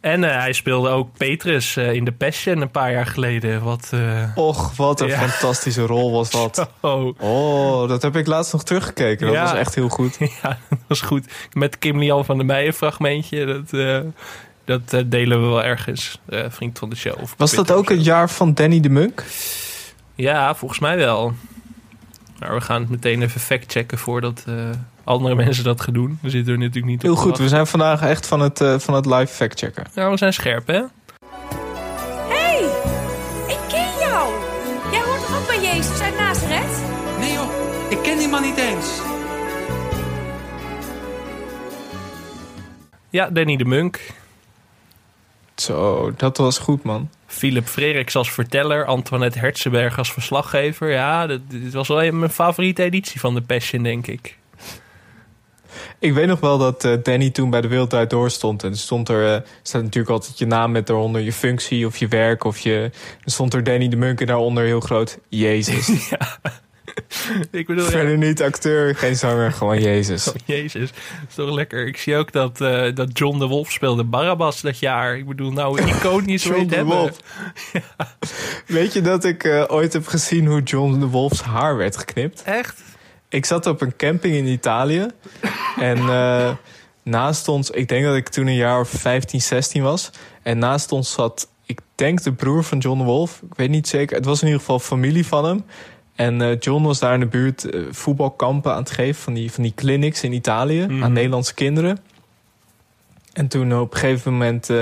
[0.00, 3.62] en eh, hij speelde ook Petrus eh, in The Passion een paar jaar geleden.
[3.62, 3.92] Wat,
[4.34, 5.18] Och, wat een Ja.
[5.28, 6.70] fantastische rol was dat.
[6.80, 9.26] oh, Oh, dat heb ik laatst nog teruggekeken.
[9.26, 9.42] Dat Ja.
[9.42, 10.16] was echt heel goed.
[10.42, 11.26] Ja, dat was goed.
[11.52, 13.46] Met Kim Lian van der Meijen fragmentje.
[13.46, 13.72] Dat,
[14.68, 16.18] dat eh, delen we wel ergens.
[16.28, 17.20] eh, vriend van de show.
[17.20, 19.24] Of Was dat ook het jaar van Danny de Munk?
[20.14, 21.32] Ja, volgens mij wel.
[22.38, 24.54] Maar we gaan het meteen even factchecken voordat eh,
[25.04, 26.18] andere mensen dat gaan doen.
[26.22, 28.78] We zitten er natuurlijk niet Heel op goed, we zijn vandaag echt van het, eh,
[28.78, 29.84] van het live factchecken.
[29.94, 30.82] Ja, we zijn scherp, hè?
[32.28, 32.60] hey,
[33.46, 34.32] ik ken jou.
[34.92, 36.82] Jij hoort toch ook bij Jezus uit Nazareth?
[37.18, 37.50] Nee joh,
[37.90, 38.86] ik ken die man niet eens.
[43.10, 44.00] Ja, Danny de Munk.
[45.60, 47.10] Zo, dat was goed, man.
[47.26, 48.84] Philip Freriks als verteller.
[48.84, 50.90] Antoinette Herzenberg als verslaggever.
[50.90, 54.36] Ja, dit, was wel mijn favoriete editie van The Passion, denk ik.
[55.98, 58.62] Ik weet nog wel dat eh, Danny toen bij de Wereld Draait Door stond.
[58.62, 61.96] En er stond er, eh, staat natuurlijk altijd je naam met daaronder je functie of
[61.96, 62.44] je werk.
[62.44, 62.90] Of je,
[63.24, 65.90] er stond er Danny de Munk en daaronder heel groot Jezus.
[67.50, 70.28] Ik bedoel, ja, Verder niet acteur, geen zanger, gewoon Jezus.
[70.28, 71.86] Oh, Jezus, dat is toch lekker.
[71.86, 75.16] Ik zie ook dat, eh, dat John de Wolf speelde Barabbas dat jaar.
[75.16, 76.96] Ik bedoel, nou, iconisch John de hebben.
[76.96, 77.16] Wolf.
[78.66, 82.42] Weet je dat ik eh, ooit heb gezien hoe John de Wolf's haar werd geknipt?
[82.42, 82.82] Echt?
[83.28, 85.06] Ik zat op een camping in Italië.
[85.80, 86.50] En eh,
[87.02, 90.10] naast ons, ik denk dat ik toen een jaar of 15, 16 was.
[90.42, 93.42] En naast ons zat, ik denk de broer van John de Wolf.
[93.50, 94.16] Ik weet niet zeker.
[94.16, 95.64] Het was in ieder geval familie van hem.
[96.18, 99.22] En eh, John was daar in de buurt eh, voetbalkampen aan het geven.
[99.22, 101.02] Van die, van die clinics in Italië Mhm.
[101.04, 101.98] aan Nederlandse kinderen.
[103.32, 104.78] En toen op een gegeven moment eh,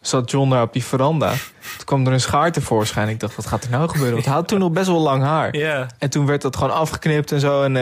[0.00, 1.30] zat John daar op die veranda.
[1.76, 3.08] Toen kwam er een schaar tevoorschijn.
[3.08, 4.12] Ik dacht, wat gaat er nou gebeuren?
[4.12, 5.56] Want hij had toen nog best wel lang haar.
[5.56, 5.86] Ja.
[5.98, 7.62] En toen werd dat gewoon afgeknipt en zo.
[7.62, 7.72] En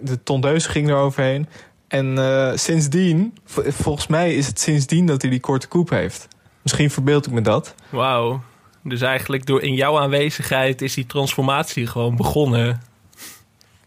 [0.00, 1.48] de tondeus ging er overheen.
[1.88, 2.18] En
[2.58, 3.34] sindsdien,
[3.68, 6.28] volgens mij is het sindsdien dat hij die korte koep heeft.
[6.62, 7.74] Misschien verbeeld ik me dat.
[7.88, 8.40] Wauw.
[8.84, 12.82] Dus eigenlijk door in jouw aanwezigheid is die transformatie gewoon begonnen.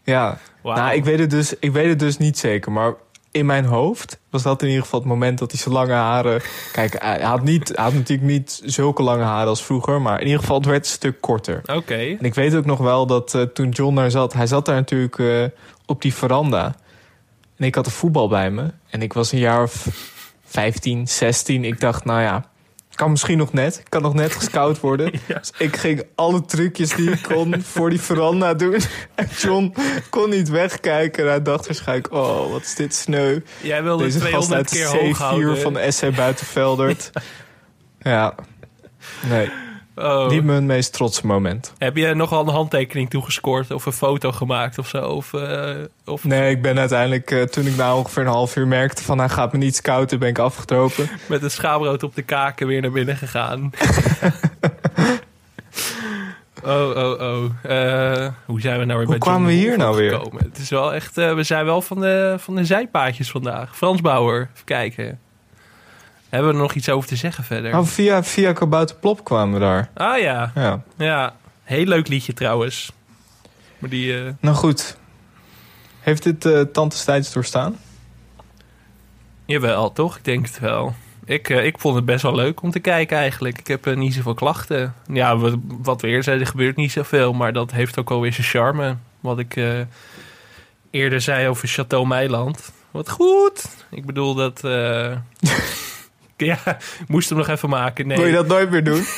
[0.04, 2.72] Ja, nou, ik weet, het dus, ik weet het dus niet zeker.
[2.72, 2.94] Maar
[3.30, 6.40] in mijn hoofd was dat in ieder geval het moment dat hij zijn lange haren...
[6.72, 10.00] Kijk, hij had, niet, hij had natuurlijk niet zulke lange haren als vroeger.
[10.00, 11.62] Maar in ieder geval, het werd een stuk korter.
[11.66, 11.94] Oké.
[11.94, 14.32] En ik weet ook nog wel dat eh, toen John daar zat...
[14.32, 15.44] Hij zat daar natuurlijk eh,
[15.86, 16.74] op die veranda.
[17.56, 18.70] En ik had een voetbal bij me.
[18.90, 19.86] En ik was een jaar of
[20.44, 21.64] 15, 16.
[21.64, 22.48] Ik dacht, nou ja,
[22.98, 23.78] kan misschien nog net.
[23.78, 25.12] Ik kan nog net gescout worden.
[25.26, 28.80] Dus ik ging alle trucjes die ik kon voor die veranda doen.
[29.14, 29.74] En John
[30.10, 31.22] kon niet wegkijken.
[31.22, 33.40] En hij dacht waarschijnlijk, oh, wat is dit sneu.
[33.62, 35.58] Jij wilde Deze gast 200 uit keer hoog C4 houden.
[35.58, 37.10] van de SC Buitenveldert.
[38.14, 38.34] ja,
[39.28, 39.50] nee,
[39.98, 40.28] Oh.
[40.28, 41.72] niet mijn meest trotse moment.
[41.78, 45.08] Heb je nogal een handtekening toegescoord of een foto gemaakt of zo?
[45.08, 45.70] Of, eh,
[46.04, 49.18] of Nee, ik ben uiteindelijk, eh, toen ik na ongeveer een half uur merkte van
[49.18, 51.08] hij gaat me niet scouten, ben ik afgetropen.
[51.28, 53.70] met een schaamrood op de kaken weer naar binnen gegaan?
[56.64, 57.44] oh, oh, oh.
[57.62, 60.12] Eh, hoe zijn we nou weer bij kwamen we hier nou weer?
[60.12, 60.44] gekomen?
[60.44, 63.76] Het is wel echt, we zijn wel van de, van de zijpaadjes vandaag.
[63.76, 65.18] Frans Bauer, even kijken.
[66.28, 67.78] Hebben we er nog iets over te zeggen verder?
[67.78, 69.90] Oh, via, via Kabouter Plop kwamen we daar.
[69.94, 71.34] Ah ja, Ja, ja.
[71.62, 72.92] Heel leuk liedje trouwens.
[73.78, 74.96] Maar die, eh, nou goed.
[76.00, 77.76] Heeft dit eh Tante Tijds doorstaan?
[79.44, 80.16] Jawel, toch?
[80.16, 80.94] Ik denk het wel.
[81.24, 83.58] Ik, eh, ik vond het best wel leuk om te kijken eigenlijk.
[83.58, 84.94] Ik heb niet zoveel klachten.
[85.12, 87.32] Ja, wat, wat we eerder zeiden, er gebeurt niet zoveel.
[87.32, 88.96] Maar dat heeft ook wel weer zijn charme.
[89.20, 89.56] Wat ik
[90.90, 92.72] eerder zei over Chateau Meiland.
[92.90, 93.68] Wat goed!
[93.90, 94.60] Ik bedoel dat...
[96.50, 96.58] ja,
[97.08, 98.06] moest hem nog even maken.
[98.06, 99.04] Nee, Wil je dat nooit meer doen?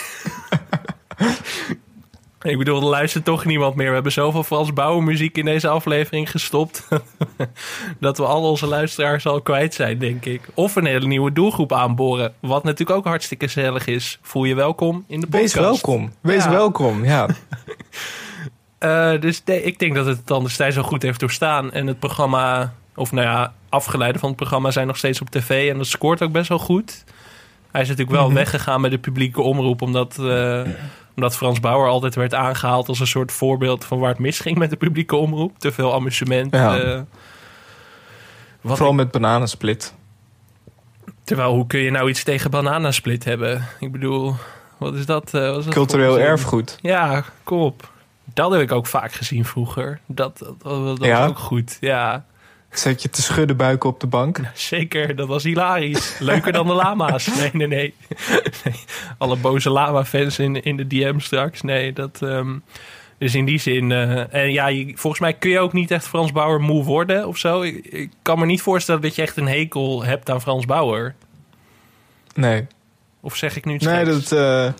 [2.42, 3.88] Ik bedoel, er luistert toch niemand meer.
[3.88, 6.88] We hebben zoveel Frans Bauer muziek in deze aflevering gestopt.
[8.00, 10.40] dat we al onze luisteraars al kwijt zijn, denk ik.
[10.54, 12.34] Of een hele nieuwe doelgroep aanboren.
[12.40, 14.18] Wat natuurlijk ook hartstikke gezellig is.
[14.22, 15.54] Voel je welkom in de podcast.
[15.54, 16.12] Wees welkom.
[16.20, 16.50] Wees Ja.
[16.50, 17.28] welkom, ja.
[18.78, 21.72] Eh, dus nee, ik denk dat het dan zo goed heeft doorstaan.
[21.72, 25.70] En het programma, of nou ja, afgeleiden van het programma zijn nog steeds op tv.
[25.70, 27.04] En dat scoort ook best wel goed.
[27.70, 28.34] Hij is natuurlijk wel Mhm.
[28.36, 29.82] weggegaan met de publieke omroep.
[29.82, 30.62] Omdat, eh,
[31.16, 34.70] omdat Frans Bauer altijd werd aangehaald als een soort voorbeeld van waar het misging met
[34.70, 35.58] de publieke omroep.
[35.58, 36.54] Te veel amusement.
[36.54, 37.04] Ja.
[38.60, 39.94] wat Vooral met bananensplit.
[41.24, 43.66] Terwijl, hoe kun je nou iets tegen bananasplit hebben?
[43.80, 44.34] Ik bedoel,
[44.78, 45.34] wat is dat?
[45.34, 46.78] eh, wat is dat Cultureel erfgoed.
[46.80, 47.90] Ja, kom op.
[48.34, 50.00] Dat heb ik ook vaak gezien vroeger.
[50.06, 51.26] Dat, dat, dat was Ja?
[51.26, 51.76] ook goed.
[51.80, 52.24] Ja,
[52.70, 54.40] Zet je te schudden buiken op de bank.
[54.54, 55.16] zeker.
[55.16, 56.16] Dat was hilarisch.
[56.18, 57.26] Leuker dan de lama's.
[57.38, 57.94] Nee, nee, nee.
[58.64, 58.74] nee.
[59.18, 61.60] Alle boze lama-fans in, in de DM straks.
[61.62, 62.18] Nee, dat...
[62.22, 62.58] ehm,
[63.18, 63.92] dus in die zin...
[63.92, 67.26] eh, en ja, je- volgens mij kun je ook niet echt Frans Bauer moe worden
[67.28, 67.62] of zo.
[67.62, 71.14] Ik, ik kan me niet voorstellen dat je echt een hekel hebt aan Frans Bauer.
[72.34, 72.66] Nee.
[73.20, 74.28] Of zeg ik nu iets Nee, geks?
[74.28, 74.72] dat, eh,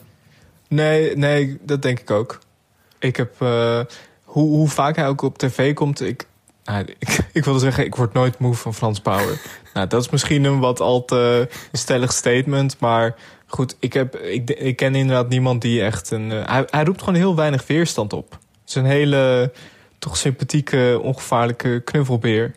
[0.68, 2.38] nee, nee, dat denk ik ook.
[2.98, 3.80] Ik heb, eh,
[4.24, 6.26] hoe, hoe vaak hij ook op tv komt, ik,
[6.70, 9.40] nou, ik, ik wilde zeggen, ik word nooit moe van Frans Bauer.
[9.74, 13.16] nou, dat is misschien een wat al te stellig statement, maar
[13.46, 16.32] goed, ik, heb, ik, ik ken inderdaad niemand die echt een...
[16.32, 18.30] eh, hij, hij roept gewoon heel weinig weerstand op.
[18.30, 19.52] Het is een hele,
[19.98, 22.54] toch sympathieke, ongevaarlijke knuffelbeer.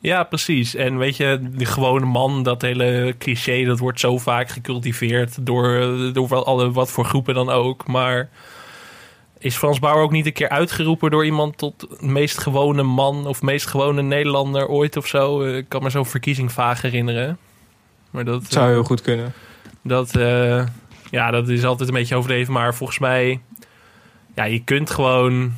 [0.00, 0.74] Ja, precies.
[0.74, 5.96] En weet je, de gewone man, dat hele cliché, dat wordt zo vaak gecultiveerd door,
[6.12, 7.86] door alle, wat voor groepen dan ook.
[7.86, 8.28] Maar
[9.38, 13.42] is Frans Bauer ook niet een keer uitgeroepen door iemand tot meest gewone man of
[13.42, 15.42] meest gewone Nederlander ooit of zo?
[15.42, 17.38] Eh, Ik kan me zo'n verkiezing vaag herinneren.
[18.10, 19.32] Maar dat, zou heel goed kunnen.
[19.82, 20.66] dat, eh,
[21.10, 22.52] ja, dat is altijd een beetje overdreven.
[22.52, 23.40] Maar volgens mij,
[24.34, 25.52] ja, je kunt gewoon,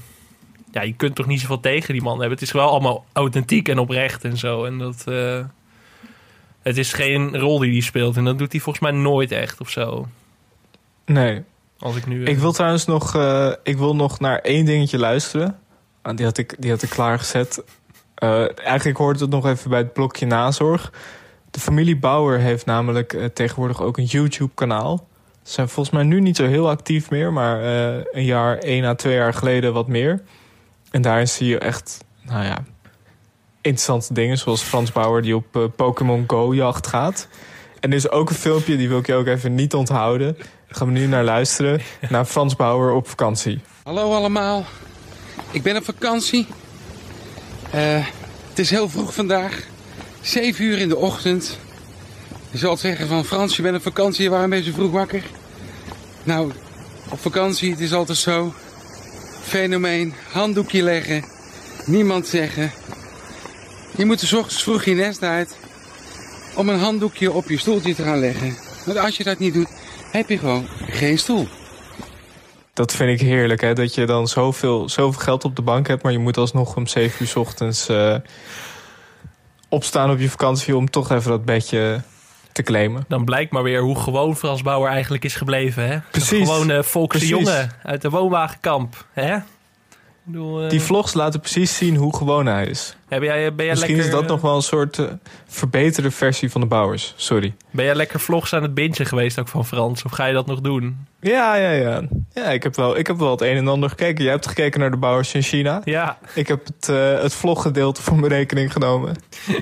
[0.72, 2.38] ja, je kunt toch niet zoveel tegen die man hebben.
[2.38, 4.64] Het is wel allemaal authentiek en oprecht en zo.
[4.64, 5.44] En dat, eh,
[6.62, 8.16] het is geen rol die hij speelt.
[8.16, 10.08] En dat doet hij volgens mij nooit echt of zo.
[11.04, 11.42] Nee,
[11.80, 12.24] Als ik nu.
[12.24, 15.58] eh, Ik wil trouwens nog, eh, ik wil nog naar één dingetje luisteren.
[16.02, 17.64] Ah, die, had ik, die had ik klaargezet.
[18.14, 20.92] Eh eigenlijk hoort het nog even bij het blokje nazorg.
[21.50, 25.08] De familie Bauer heeft namelijk eh, tegenwoordig ook een YouTube-kanaal.
[25.42, 28.84] Ze zijn volgens mij nu niet zo heel actief meer, maar eh, een jaar, één
[28.84, 30.22] à twee jaar geleden wat meer.
[30.90, 32.58] En daarin zie je echt, nou ja,
[33.60, 34.38] interessante dingen.
[34.38, 37.28] Zoals Frans Bauer die op eh, Pokémon Go-jacht gaat.
[37.80, 40.36] En er is ook een filmpje, die wil ik je ook even niet onthouden.
[40.72, 41.80] Gaan we nu naar luisteren.
[42.08, 43.60] Naar Frans Bauer op vakantie.
[43.82, 44.64] Hallo allemaal,
[45.50, 46.46] ik ben op vakantie.
[47.70, 48.06] Eh,
[48.48, 49.62] het is heel vroeg vandaag,
[50.20, 51.58] 7 uur in de ochtend.
[52.50, 55.22] Je zal zeggen van Frans, je bent op vakantie, waarom ben je zo vroeg wakker?
[56.22, 56.52] Nou,
[57.08, 58.54] op vakantie, het is altijd zo.
[59.42, 61.24] Fenomeen, handdoekje leggen,
[61.86, 62.72] niemand zeggen.
[63.96, 65.56] Je moet 's ochtends vroeg je nest uit
[66.56, 68.56] om een handdoekje op je stoeltje te gaan leggen.
[68.84, 69.68] Want als je dat niet doet,
[70.10, 71.48] heb je gewoon geen stoel.
[72.72, 73.74] Dat vind ik heerlijk, hè?
[73.74, 76.02] dat je dan zoveel, zoveel geld op de bank hebt...
[76.02, 78.16] maar je moet alsnog om 7 uur 's ochtends eh,
[79.68, 80.76] opstaan op je vakantie...
[80.76, 82.02] om toch even dat bedje
[82.52, 83.04] te claimen.
[83.08, 85.88] Dan blijkt maar weer hoe gewoon Frans Bauer eigenlijk is gebleven.
[85.88, 85.98] Hè?
[86.10, 86.30] Precies.
[86.30, 87.36] Een gewone volkse Precies.
[87.36, 89.06] jongen uit de woonwagenkamp.
[89.12, 89.36] Hè?
[90.24, 92.96] Bedoel, eh, Die vlogs laten precies zien hoe gewoon hij is.
[93.08, 95.06] jij, ben jij Misschien lekker, is dat eh, nog wel een soort eh,
[95.46, 97.14] verbeterde versie van de Bouwers.
[97.16, 97.54] Sorry.
[97.70, 100.02] Ben jij lekker vlogs aan het bingen geweest ook van Frans?
[100.02, 101.06] Of ga je dat nog doen?
[101.20, 102.02] Ja, ja, ja.
[102.34, 104.22] Ja, ik heb wel, ik heb wel het een en ander gekeken.
[104.24, 105.80] Jij hebt gekeken naar de Bouwers in China.
[105.84, 109.16] Ja, Ik heb het, eh, het vloggedeelte voor mijn rekening genomen.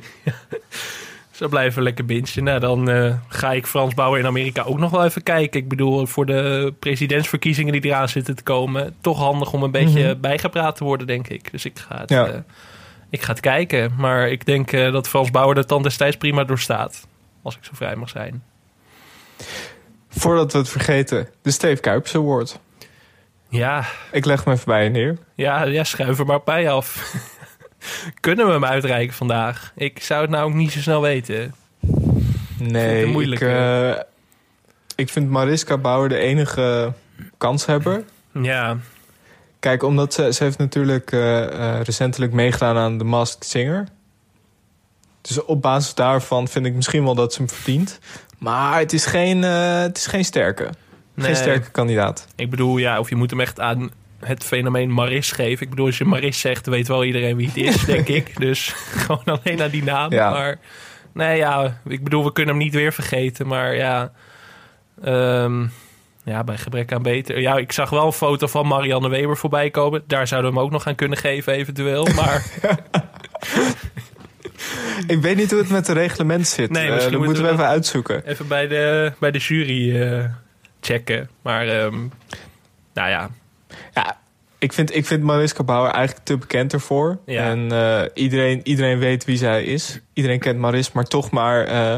[1.39, 2.45] zo blijven lekker bingen.
[2.45, 5.61] Nou, dan eh, ga ik Frans Bauer in Amerika ook nog wel even kijken.
[5.61, 8.97] Ik bedoel, voor de presidentsverkiezingen die eraan zitten te komen...
[9.01, 10.21] toch handig om een beetje Mhm.
[10.21, 11.51] bijgepraat te worden, denk ik.
[11.51, 12.27] Dus ik ga het, Ja.
[12.27, 12.39] eh,
[13.11, 13.93] ik ga het kijken.
[13.97, 17.07] Maar ik denk eh, dat Frans Bauer dat dan destijds prima doorstaat.
[17.43, 18.43] Als ik zo vrij mag zijn.
[20.09, 22.59] Voordat we het vergeten, de Steve Kuipers Award.
[23.49, 25.19] Ja, Ik leg me even bij je neer.
[25.35, 27.15] ja, ja schuif er maar bij af.
[28.21, 29.73] Kunnen we hem uitreiken vandaag?
[29.77, 31.55] Ik zou het nou ook niet zo snel weten.
[32.59, 33.91] Nee, ik, eh,
[34.95, 36.93] ik vind Mariska Bauer de enige
[37.39, 38.05] kanshebber.
[38.33, 38.77] Ja,
[39.61, 43.89] Kijk, omdat ze, ze heeft natuurlijk eh, eh, recentelijk meegedaan aan The Masked Singer.
[45.21, 47.99] Dus op basis daarvan vind ik misschien wel dat ze hem verdient.
[48.39, 50.69] Maar het is geen, het is geen sterke.
[51.15, 51.27] nee.
[51.27, 52.27] Geen sterke kandidaat.
[52.37, 53.91] Ik bedoel, ja, of je moet hem echt aan
[54.21, 55.63] het fenomeen Maris geven.
[55.65, 58.41] Ik bedoel, als je Maris zegt, weet wel iedereen wie het is, denk ik.
[58.41, 58.69] Dus
[59.07, 60.13] gewoon alleen aan die naam.
[60.13, 60.31] Ja.
[60.31, 60.59] Maar
[61.13, 63.47] nee, ja, ik bedoel, we kunnen hem niet weer vergeten.
[63.47, 64.13] Maar ja,
[65.05, 65.67] ehm,
[66.25, 67.41] ja, bij gebrek aan beter.
[67.41, 70.03] Ja, ik zag wel een foto van Marianne Weber voorbij komen.
[70.07, 72.07] Daar zouden we hem ook nog aan kunnen geven, eventueel.
[72.15, 72.45] Maar
[75.07, 76.71] Ik weet niet hoe het met de reglement zit.
[76.71, 78.27] Nee, Eh, misschien dat moeten moeten we we even uitzoeken.
[78.27, 80.25] even bij de, bij de jury eh,
[80.81, 81.31] checken.
[81.43, 81.97] Maar, ehm,
[82.95, 83.31] nou ja,
[83.95, 84.19] Ja,
[84.59, 87.19] ik vind, ik vind Mariska Bauer eigenlijk te bekend ervoor.
[87.27, 87.43] Ja.
[87.45, 90.01] En eh, iedereen, iedereen weet wie zij is.
[90.13, 91.97] Iedereen kent Maris, maar toch maar eh,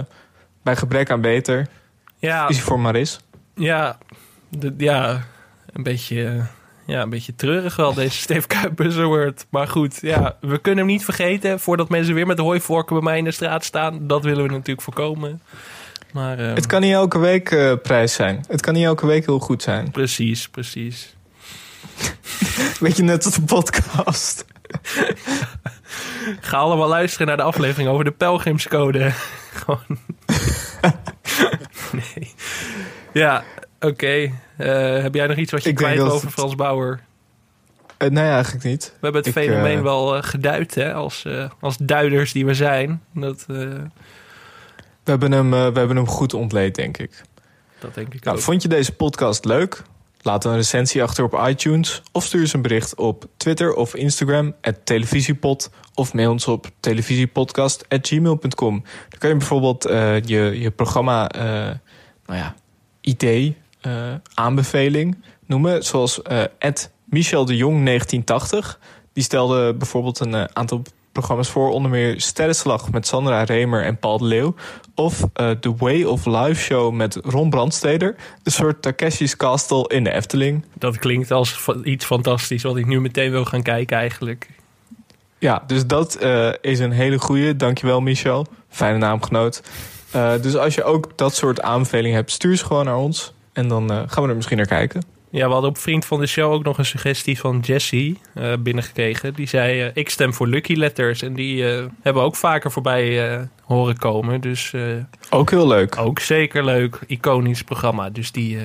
[0.62, 1.66] bij gebrek aan beter
[2.18, 3.21] ja, is hij voor Maris.
[3.55, 3.99] ja,
[4.49, 5.23] de- ja,
[5.73, 6.43] een beetje,
[6.87, 9.47] ja, een beetje treurig wel, deze Steve Kuipers award.
[9.51, 13.05] Maar goed, ja, we kunnen hem niet vergeten voordat mensen weer met de hooivorken bij
[13.05, 14.07] mij in de straat staan.
[14.07, 15.43] Dat willen we natuurlijk voorkomen.
[16.12, 18.45] Maar, ehm, Het kan niet elke week eh, prijs zijn.
[18.49, 19.91] Het kan niet elke week heel goed zijn.
[19.91, 21.14] Precies, precies.
[22.81, 24.45] Beetje net als de podcast.
[26.41, 29.11] Ga allemaal luisteren naar de aflevering over de pelgrimscode.
[29.53, 29.81] Gewoon.
[31.93, 32.35] nee.
[33.13, 33.45] Ja,
[33.81, 34.31] oké.
[34.57, 37.01] Eh, heb jij nog iets wat je kwijt over het- Frans Bauer?
[37.97, 38.85] Eh, nee, eigenlijk niet.
[38.85, 40.93] We hebben het Ik, fenomeen eh, wel geduid, hè?
[40.95, 41.27] Als,
[41.61, 43.03] als duiders die we zijn.
[43.15, 43.87] Dat, We
[45.05, 47.23] hebben hem, we hebben hem goed ontleed, denk ik.
[47.79, 48.43] dat denk ik Nou, ook.
[48.43, 49.83] vond je deze podcast leuk?
[50.23, 54.55] Laat een recensie achter op iTunes of stuur eens een bericht op Twitter of Instagram
[54.85, 58.83] televisiepod of mail ons op televisiepodcast@gmail.com.
[59.09, 61.43] Dan kan je bijvoorbeeld eh, je, je programma eh,
[62.27, 62.55] nou ja,
[63.01, 66.45] idee, eh, aanbeveling noemen, zoals eh
[67.05, 68.79] Michel de Jong 1980.
[69.12, 70.83] Die stelde bijvoorbeeld een aantal
[71.13, 74.55] programma's voor, onder meer Sterrenslag met Sandra Remer en Paul de Leeuw.
[74.95, 78.17] Of eh, The Way of Life Show met Ron Brandsteder.
[78.43, 80.65] Een soort Takeshi's Castle in de Efteling.
[80.75, 84.49] Dat klinkt als iets fantastisch wat ik nu meteen wil gaan kijken eigenlijk.
[85.39, 87.57] Ja, dus dat eh, is een hele goeie.
[87.57, 88.47] Dankjewel Michel.
[88.69, 89.63] Fijne naamgenoot.
[90.11, 93.33] Eh, dus als je ook dat soort aanbevelingen hebt, stuur ze gewoon naar ons.
[93.53, 95.03] En dan gaan we er misschien naar kijken.
[95.33, 98.53] Ja, we hadden op Vriend van de Show ook nog een suggestie van Jesse eh,
[98.59, 99.35] binnengekregen.
[99.35, 101.22] Die zei, eh, ik stem voor Lucky Letters.
[101.22, 104.41] En die eh, hebben we ook vaker voorbij horen komen.
[104.41, 104.72] Dus
[105.31, 105.99] Ook heel leuk.
[105.99, 108.11] ook zeker leuk, iconisch programma.
[108.11, 108.59] Dus die,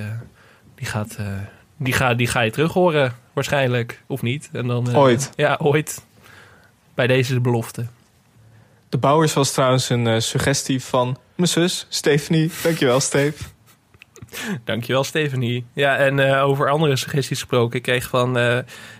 [0.76, 1.18] die, gaat,
[1.78, 4.50] die, ga, die ga je terug horen waarschijnlijk, of niet.
[4.52, 5.32] En dan, Ooit.
[5.36, 6.06] Ja, ooit.
[6.94, 7.86] Bij deze de belofte.
[8.90, 12.52] De Bouwers was trouwens een suggestie van mijn zus, Stephanie.
[12.64, 13.55] Dankjewel, Steve.
[14.64, 15.66] Dankjewel, Stephanie.
[15.74, 17.78] Ja, en eh, over andere suggesties gesproken.
[17.78, 18.58] Ik kreeg van eh,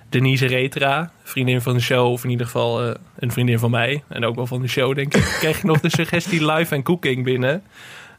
[0.10, 4.04] Denise Retra, vriendin van de show, of in ieder geval eh, een vriendin van mij.
[4.08, 5.24] En ook wel van de show, denk ik.
[5.40, 7.64] kreeg ik nog de suggestie live en cooking binnen.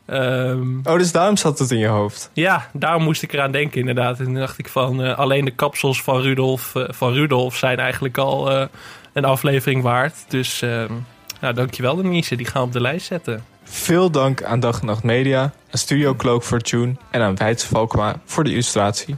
[0.06, 2.30] Ehm, Oh, dus daarom zat het in je hoofd.
[2.32, 4.18] ja, daarom moest ik eraan denken, inderdaad.
[4.18, 8.68] En toen dacht ik van, alleen de kapsels van Rudolf, van Rudolf zijn eigenlijk al
[9.12, 10.24] een aflevering waard.
[10.28, 10.92] Dus ehm
[11.40, 13.44] nou, dankjewel Denise, die gaan we op de lijst zetten.
[13.62, 17.36] Veel dank aan Dag en Nacht Media, aan Studio Cloak voor het tune en aan
[17.36, 19.16] Weidse Valkma voor de illustratie.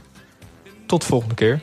[0.85, 1.61] Tot de volgende keer.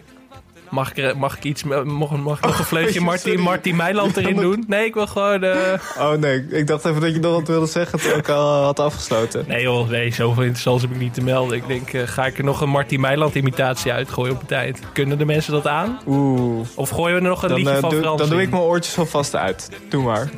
[0.71, 3.01] Mag ik, mag ik iets, mag, mag ik nog een vleugje.
[3.01, 4.65] Martin, Martin Meiland erin doen?
[4.67, 5.43] Nee, ik wil gewoon...
[5.43, 8.63] eh, Oh nee, ik dacht even dat je nog wat wilde zeggen toen ik al
[8.63, 9.45] had afgesloten.
[9.49, 11.57] Nee joh, nee, zoveel interessants heb ik niet te melden.
[11.57, 14.81] Ik denk, eh, ga ik er nog een Martin Meiland imitatie uitgooien op een tijd?
[14.93, 15.99] Kunnen de mensen dat aan?
[16.07, 18.43] Oeh, Of gooien we er nog een dan, liedje eh, van doe, Frans dan doe
[18.43, 19.69] ik mijn oortjes alvast uit.
[19.89, 20.31] Doe maar.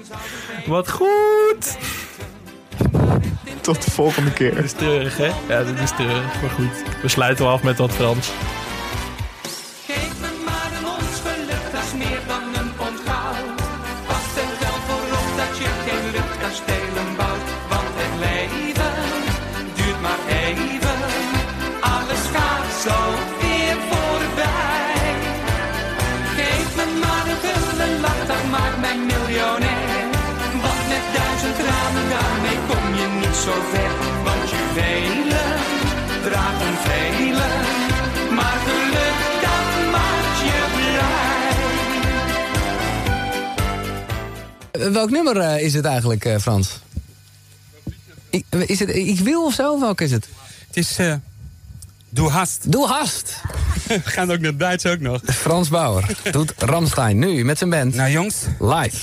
[0.67, 1.77] Wat goed!
[3.61, 4.55] Tot de volgende keer.
[4.55, 5.31] Dit is treurig, hè?
[5.49, 6.83] Ja, dit is treurig, maar goed.
[7.03, 8.31] We sluiten af met wat Frans.
[44.99, 46.79] Welk nummer eh, is het eigenlijk, eh, Frans?
[48.31, 49.81] Ik, is het Ik wil of zo?
[49.81, 50.29] Welk is het?
[50.67, 51.15] Het is eh
[52.09, 52.73] Doe hast.
[52.73, 53.35] Doe hast!
[53.87, 55.21] We gaan ook naar Duits ook nog.
[55.25, 58.97] Frans Bauer doet Ramstein nu met zijn band Nou jongens, live.